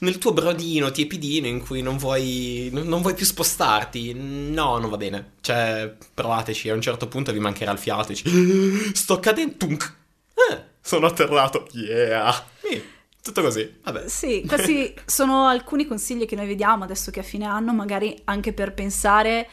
nel 0.00 0.18
tuo 0.18 0.32
brodino 0.32 0.90
tiepidino 0.90 1.46
in 1.46 1.60
cui 1.60 1.82
non 1.82 1.96
vuoi, 1.96 2.70
non 2.72 3.00
vuoi 3.00 3.14
più 3.14 3.24
spostarti. 3.24 4.14
No, 4.14 4.78
non 4.78 4.90
va 4.90 4.96
bene. 4.96 5.32
Cioè, 5.40 5.94
provateci, 6.14 6.68
a 6.68 6.74
un 6.74 6.80
certo 6.80 7.08
punto 7.08 7.32
vi 7.32 7.40
mancherà 7.40 7.72
il 7.72 7.78
fiato 7.78 8.08
dici, 8.08 8.94
sto 8.94 9.20
cadendo, 9.20 9.56
tunk. 9.56 9.94
Eh, 10.34 10.62
sono 10.80 11.06
atterrato, 11.06 11.66
yeah. 11.72 12.34
Eh, 12.62 12.84
tutto 13.22 13.42
così, 13.42 13.78
vabbè. 13.82 14.08
Sì, 14.08 14.44
questi 14.46 14.94
sono 15.04 15.46
alcuni 15.46 15.86
consigli 15.86 16.24
che 16.24 16.36
noi 16.36 16.46
vediamo 16.46 16.84
adesso 16.84 17.10
che 17.10 17.20
a 17.20 17.24
fine 17.24 17.44
anno, 17.44 17.74
magari 17.74 18.18
anche 18.24 18.52
per 18.52 18.72
pensare 18.72 19.48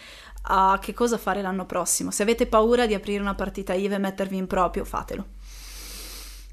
a 0.49 0.79
che 0.81 0.93
cosa 0.93 1.17
fare 1.17 1.41
l'anno 1.41 1.65
prossimo. 1.65 2.11
Se 2.11 2.23
avete 2.23 2.47
paura 2.47 2.85
di 2.85 2.93
aprire 2.93 3.21
una 3.21 3.35
partita 3.35 3.73
IVA 3.73 3.95
e 3.95 3.99
mettervi 3.99 4.37
in 4.37 4.47
proprio, 4.47 4.85
fatelo. 4.85 5.25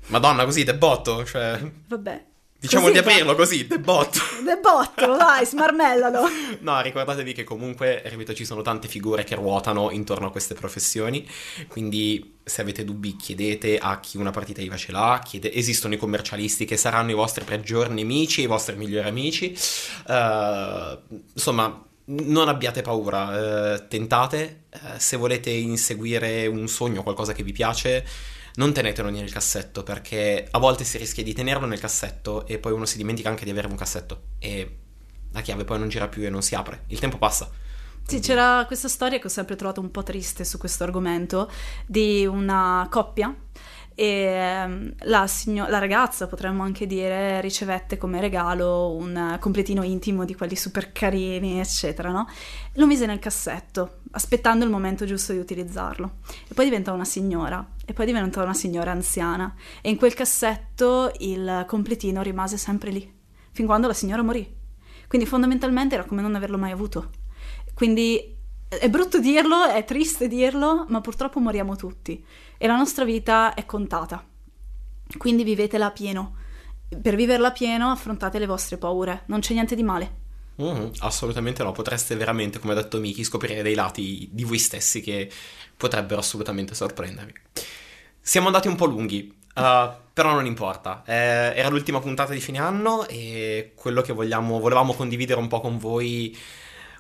Madonna, 0.09 0.45
così, 0.45 0.65
debotto, 0.65 1.25
cioè... 1.25 1.59
Vabbè, 1.87 2.25
Diciamo 2.65 2.87
così, 2.87 2.93
di 2.93 2.99
aprirlo 2.99 3.35
così, 3.35 3.67
debotto. 3.67 4.21
Debotto, 4.43 5.17
vai, 5.19 5.45
smarmellalo. 5.45 6.27
no, 6.61 6.81
ricordatevi 6.81 7.35
che 7.35 7.45
comunque, 7.45 8.01
ripeto, 8.07 8.33
ci 8.33 8.47
sono 8.47 8.63
tante 8.63 8.89
figure 8.89 9.23
che 9.23 9.35
ruotano 9.35 9.91
intorno 9.91 10.29
a 10.29 10.31
queste 10.31 10.55
professioni, 10.55 11.29
quindi 11.69 12.39
se 12.43 12.63
avete 12.63 12.83
dubbi 12.83 13.17
chiedete 13.17 13.77
a 13.77 14.01
chi 14.01 14.17
una 14.17 14.31
partita 14.31 14.63
IVA 14.63 14.77
ce 14.77 14.93
l'ha, 14.93 15.21
chiede... 15.23 15.53
esistono 15.53 15.93
i 15.93 15.99
commercialisti 15.99 16.65
che 16.65 16.79
saranno 16.79 17.11
i 17.11 17.15
vostri 17.15 17.45
peggiori 17.45 17.93
nemici, 17.93 18.41
i 18.41 18.47
vostri 18.47 18.77
migliori 18.77 19.09
amici. 19.09 19.55
Uh, 20.07 21.21
insomma, 21.35 21.85
non 22.07 22.49
abbiate 22.49 22.81
paura, 22.81 23.75
uh, 23.75 23.89
tentate, 23.89 24.63
uh, 24.73 24.79
se 24.97 25.19
volete 25.19 25.51
inseguire 25.51 26.47
un 26.47 26.67
sogno, 26.67 27.03
qualcosa 27.03 27.35
che 27.35 27.43
vi 27.43 27.53
piace 27.53 28.07
non 28.57 28.73
tenetelo 28.73 29.11
nel 29.11 29.33
cassetto 29.33 29.83
perché 29.83 30.47
a 30.51 30.59
volte 30.59 30.85
si 30.85 30.99
rischia 30.99 31.23
di 31.23 31.33
tenerlo 31.33 31.67
nel 31.67 31.81
cassetto 31.81 32.47
e 32.47 32.59
poi 32.59 32.73
uno 32.73 32.87
si 32.87 32.97
dimentica 32.97 33.29
anche 33.29 33.45
di 33.45 33.51
avere 33.51 33.67
un 33.67 33.77
cassetto 33.77 34.23
e 34.39 34.79
la 35.33 35.41
chiave 35.41 35.65
poi 35.65 35.79
non 35.79 35.89
gira 35.89 36.09
più 36.09 36.23
e 36.23 36.31
non 36.31 36.43
si 36.43 36.55
apre. 36.55 36.85
Il 36.89 37.01
tempo 37.01 37.19
passa. 37.19 37.51
Sì, 38.07 38.21
c'era 38.21 38.65
questa 38.67 38.89
storia 38.89 39.19
che 39.19 39.27
ho 39.27 39.31
sempre 39.31 39.57
trovato 39.57 39.81
un 39.81 39.91
po' 39.91 40.03
triste 40.03 40.45
su 40.45 40.59
questo 40.59 40.85
argomento 40.85 41.51
di 41.87 42.27
una 42.27 42.87
coppia 42.91 43.35
e 43.95 44.05
ehm, 44.05 44.95
la, 45.03 45.27
signo- 45.27 45.69
la, 45.69 45.79
ragazza, 45.79 46.27
potremmo 46.27 46.65
anche 46.65 46.87
dire, 46.87 47.41
ricevette 47.41 47.97
come 47.97 48.21
regalo 48.21 48.93
un 48.93 49.37
completino 49.41 49.83
intimo 49.85 50.25
di 50.25 50.35
quelli 50.35 50.57
super 50.57 50.91
carini, 50.91 51.61
eccetera, 51.61 52.11
no? 52.11 52.27
Lo 52.75 52.87
mise 52.87 53.07
nel 53.07 53.21
cassetto, 53.21 54.01
aspettando 54.13 54.65
il 54.65 54.71
momento 54.71 55.05
giusto 55.05 55.33
di 55.33 55.39
utilizzarlo. 55.39 56.17
E 56.49 56.55
poi 56.55 56.65
diventa 56.65 56.93
una 56.93 57.05
signora, 57.05 57.65
e 57.85 57.93
poi 57.93 58.07
diventa 58.07 58.43
una 58.43 58.55
signora 58.55 58.91
anziana, 58.91 59.55
e 59.81 59.91
in 59.91 59.97
quel 59.97 60.15
cassetto 60.15 61.13
il 61.19 61.65
completino 61.69 62.23
rimase 62.23 62.57
sempre 62.57 62.91
lì, 62.91 63.13
fin 63.53 63.67
quando 63.67 63.87
la 63.87 63.95
signora 63.95 64.23
morì. 64.23 64.63
Quindi 65.07 65.27
fondamentalmente 65.29 65.95
era 65.95 66.05
come 66.05 66.23
non 66.23 66.35
averlo 66.35 66.59
mai 66.59 66.73
avuto. 66.73 67.11
Quindi 67.75 68.33
è 68.67 68.89
brutto 68.89 69.21
dirlo, 69.21 69.67
è 69.67 69.85
triste 69.85 70.27
dirlo, 70.27 70.87
ma 70.89 71.01
purtroppo 71.01 71.39
moriamo 71.39 71.77
tutti 71.77 72.25
e 72.65 72.67
la 72.67 72.77
nostra 72.77 73.05
vita 73.05 73.53
è 73.53 73.67
contata. 73.67 74.27
Quindi 75.19 75.45
vivetela 75.45 75.91
pieno. 75.91 76.37
Per 76.99 77.15
viverla 77.15 77.53
pieno 77.53 77.91
affrontate 77.91 78.39
le 78.39 78.47
vostre 78.47 78.79
paure, 78.79 79.25
non 79.27 79.41
c'è 79.41 79.53
niente 79.53 79.77
di 79.77 79.83
male. 79.83 80.15
Mm, 80.63 80.87
assolutamente 81.01 81.63
no, 81.63 81.73
potreste 81.73 82.17
veramente, 82.17 82.59
come 82.59 82.73
ha 82.73 82.77
detto 82.77 83.01
Miki, 83.01 83.23
scoprire 83.23 83.61
dei 83.61 83.75
lati 83.75 84.31
di 84.33 84.45
voi 84.45 84.57
stessi 84.57 85.03
che 85.03 85.31
potrebbero 85.77 86.21
assolutamente 86.21 86.75
sorprendervi. 86.75 87.35
Siamo 88.19 88.47
andati 88.47 88.69
un 88.69 88.77
po' 88.77 88.87
lunghi, 88.87 89.31
uh, 89.57 89.91
però 90.15 90.33
non 90.33 90.47
importa. 90.47 91.03
Eh, 91.05 91.53
era 91.55 91.69
l'ultima 91.69 92.01
puntata 92.01 92.33
di 92.33 92.41
fine 92.41 92.61
anno 92.61 93.07
e 93.09 93.73
quello 93.75 94.01
che 94.01 94.15
vogliamo, 94.15 94.59
volevamo 94.59 94.95
condividere 94.95 95.39
un 95.39 95.49
po' 95.49 95.61
con 95.61 95.77
voi 95.77 96.35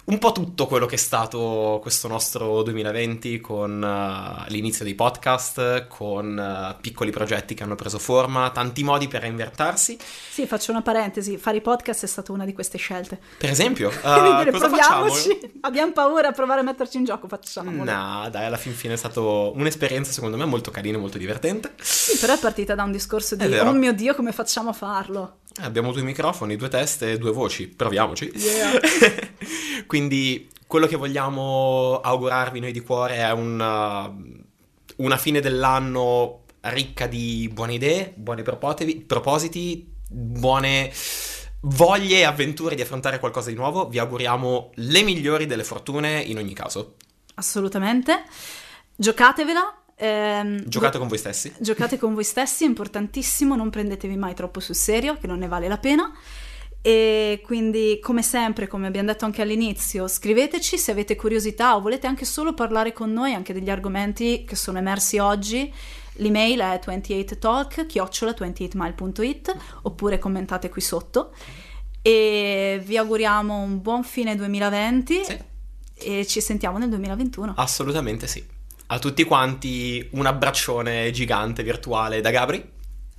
un 0.06 0.18
po' 0.18 0.32
tutto 0.32 0.66
quello 0.66 0.84
che 0.84 0.96
è 0.96 0.98
stato 0.98 1.78
questo 1.80 2.08
nostro 2.08 2.62
2020 2.62 3.40
con 3.40 3.82
uh, 3.82 4.50
l'inizio 4.50 4.84
dei 4.84 4.94
podcast, 4.94 5.86
con 5.86 6.36
uh, 6.36 6.80
piccoli 6.80 7.10
progetti 7.10 7.54
che 7.54 7.62
hanno 7.62 7.74
preso 7.74 7.98
forma, 7.98 8.50
tanti 8.50 8.84
modi 8.84 9.08
per 9.08 9.22
reinvertarsi. 9.22 9.96
Sì, 9.98 10.46
faccio 10.46 10.72
una 10.72 10.82
parentesi, 10.82 11.38
fare 11.38 11.56
i 11.56 11.60
podcast 11.62 12.04
è 12.04 12.06
stata 12.06 12.32
una 12.32 12.44
di 12.44 12.52
queste 12.52 12.76
scelte. 12.76 13.18
Per 13.38 13.48
esempio, 13.48 13.88
uh, 14.04 14.36
dire, 14.38 14.50
proviamoci, 14.50 15.28
facciamo? 15.28 15.52
abbiamo 15.62 15.92
paura 15.92 16.28
a 16.28 16.32
provare 16.32 16.60
a 16.60 16.64
metterci 16.64 16.98
in 16.98 17.04
gioco, 17.04 17.26
facciamolo. 17.26 17.90
No, 17.90 18.28
dai, 18.30 18.44
alla 18.44 18.58
fin 18.58 18.74
fine 18.74 18.94
è 18.94 18.98
stata 18.98 19.20
un'esperienza 19.20 20.12
secondo 20.12 20.36
me 20.36 20.44
molto 20.44 20.70
carina 20.70 20.98
e 20.98 21.00
molto 21.00 21.16
divertente. 21.16 21.72
Sì, 21.80 22.18
però 22.18 22.34
è 22.34 22.38
partita 22.38 22.74
da 22.74 22.82
un 22.82 22.92
discorso 22.92 23.36
di, 23.36 23.44
oh 23.56 23.72
mio 23.72 23.94
Dio, 23.94 24.14
come 24.14 24.32
facciamo 24.32 24.68
a 24.68 24.74
farlo? 24.74 25.38
Abbiamo 25.60 25.92
due 25.92 26.02
microfoni, 26.02 26.56
due 26.56 26.68
teste 26.68 27.12
e 27.12 27.18
due 27.18 27.30
voci, 27.30 27.68
proviamoci. 27.68 28.32
Yeah. 28.34 28.80
Quindi 29.86 30.50
quello 30.66 30.86
che 30.86 30.96
vogliamo 30.96 32.00
augurarvi 32.02 32.58
noi 32.58 32.72
di 32.72 32.80
cuore 32.80 33.16
è 33.16 33.30
una, 33.30 34.12
una 34.96 35.16
fine 35.16 35.40
dell'anno 35.40 36.42
ricca 36.62 37.06
di 37.06 37.48
buone 37.52 37.74
idee, 37.74 38.12
buoni 38.16 38.42
propositi, 38.42 39.86
buone 40.08 40.92
voglie 41.60 42.18
e 42.18 42.24
avventure 42.24 42.74
di 42.74 42.82
affrontare 42.82 43.18
qualcosa 43.18 43.50
di 43.50 43.56
nuovo. 43.56 43.88
Vi 43.88 43.98
auguriamo 43.98 44.72
le 44.74 45.02
migliori 45.02 45.46
delle 45.46 45.64
fortune 45.64 46.20
in 46.20 46.38
ogni 46.38 46.54
caso. 46.54 46.96
Assolutamente. 47.34 48.24
Giocatevela. 48.96 49.83
Ehm, 49.96 50.62
giocate 50.66 50.98
con 50.98 51.08
voi 51.08 51.18
stessi. 51.18 51.52
Giocate 51.58 51.98
con 51.98 52.14
voi 52.14 52.24
stessi, 52.24 52.64
è 52.64 52.66
importantissimo, 52.66 53.54
non 53.56 53.70
prendetevi 53.70 54.16
mai 54.16 54.34
troppo 54.34 54.60
sul 54.60 54.74
serio, 54.74 55.16
che 55.18 55.26
non 55.26 55.38
ne 55.38 55.48
vale 55.48 55.68
la 55.68 55.78
pena. 55.78 56.12
E 56.86 57.40
quindi, 57.42 57.98
come 58.02 58.22
sempre, 58.22 58.66
come 58.66 58.86
abbiamo 58.86 59.08
detto 59.08 59.24
anche 59.24 59.40
all'inizio, 59.40 60.06
scriveteci 60.06 60.76
se 60.76 60.90
avete 60.90 61.16
curiosità 61.16 61.76
o 61.76 61.80
volete 61.80 62.06
anche 62.06 62.26
solo 62.26 62.52
parlare 62.52 62.92
con 62.92 63.10
noi 63.10 63.32
anche 63.32 63.54
degli 63.54 63.70
argomenti 63.70 64.44
che 64.44 64.54
sono 64.54 64.76
emersi 64.76 65.16
oggi. 65.18 65.72
L'email 66.18 66.60
è 66.60 66.80
28talk 66.84 67.86
chiocciola28mile.it 67.86 69.56
oppure 69.82 70.18
commentate 70.18 70.68
qui 70.68 70.82
sotto. 70.82 71.32
E 72.02 72.82
vi 72.84 72.98
auguriamo 72.98 73.56
un 73.56 73.80
buon 73.80 74.04
fine 74.04 74.36
2020 74.36 75.24
sì. 75.24 75.38
e 75.94 76.26
ci 76.26 76.42
sentiamo 76.42 76.76
nel 76.76 76.90
2021. 76.90 77.54
Assolutamente 77.56 78.26
sì. 78.26 78.53
A 78.86 78.98
tutti 78.98 79.24
quanti 79.24 80.08
un 80.12 80.26
abbraccione 80.26 81.10
gigante 81.10 81.62
virtuale 81.62 82.20
da 82.20 82.30
Gabri 82.30 82.72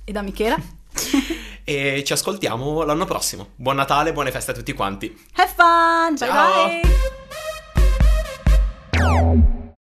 e 0.04 0.12
da 0.12 0.22
Michela. 0.22 0.56
e 1.64 2.04
ci 2.04 2.12
ascoltiamo 2.12 2.84
l'anno 2.84 3.04
prossimo. 3.04 3.48
Buon 3.56 3.76
Natale, 3.76 4.12
buone 4.12 4.30
feste 4.30 4.52
a 4.52 4.54
tutti 4.54 4.72
quanti. 4.72 5.14
Have 5.34 5.52
fun! 5.54 6.16
Ciao. 6.16 6.66
Bye 6.66 6.80
bye! 6.80 7.06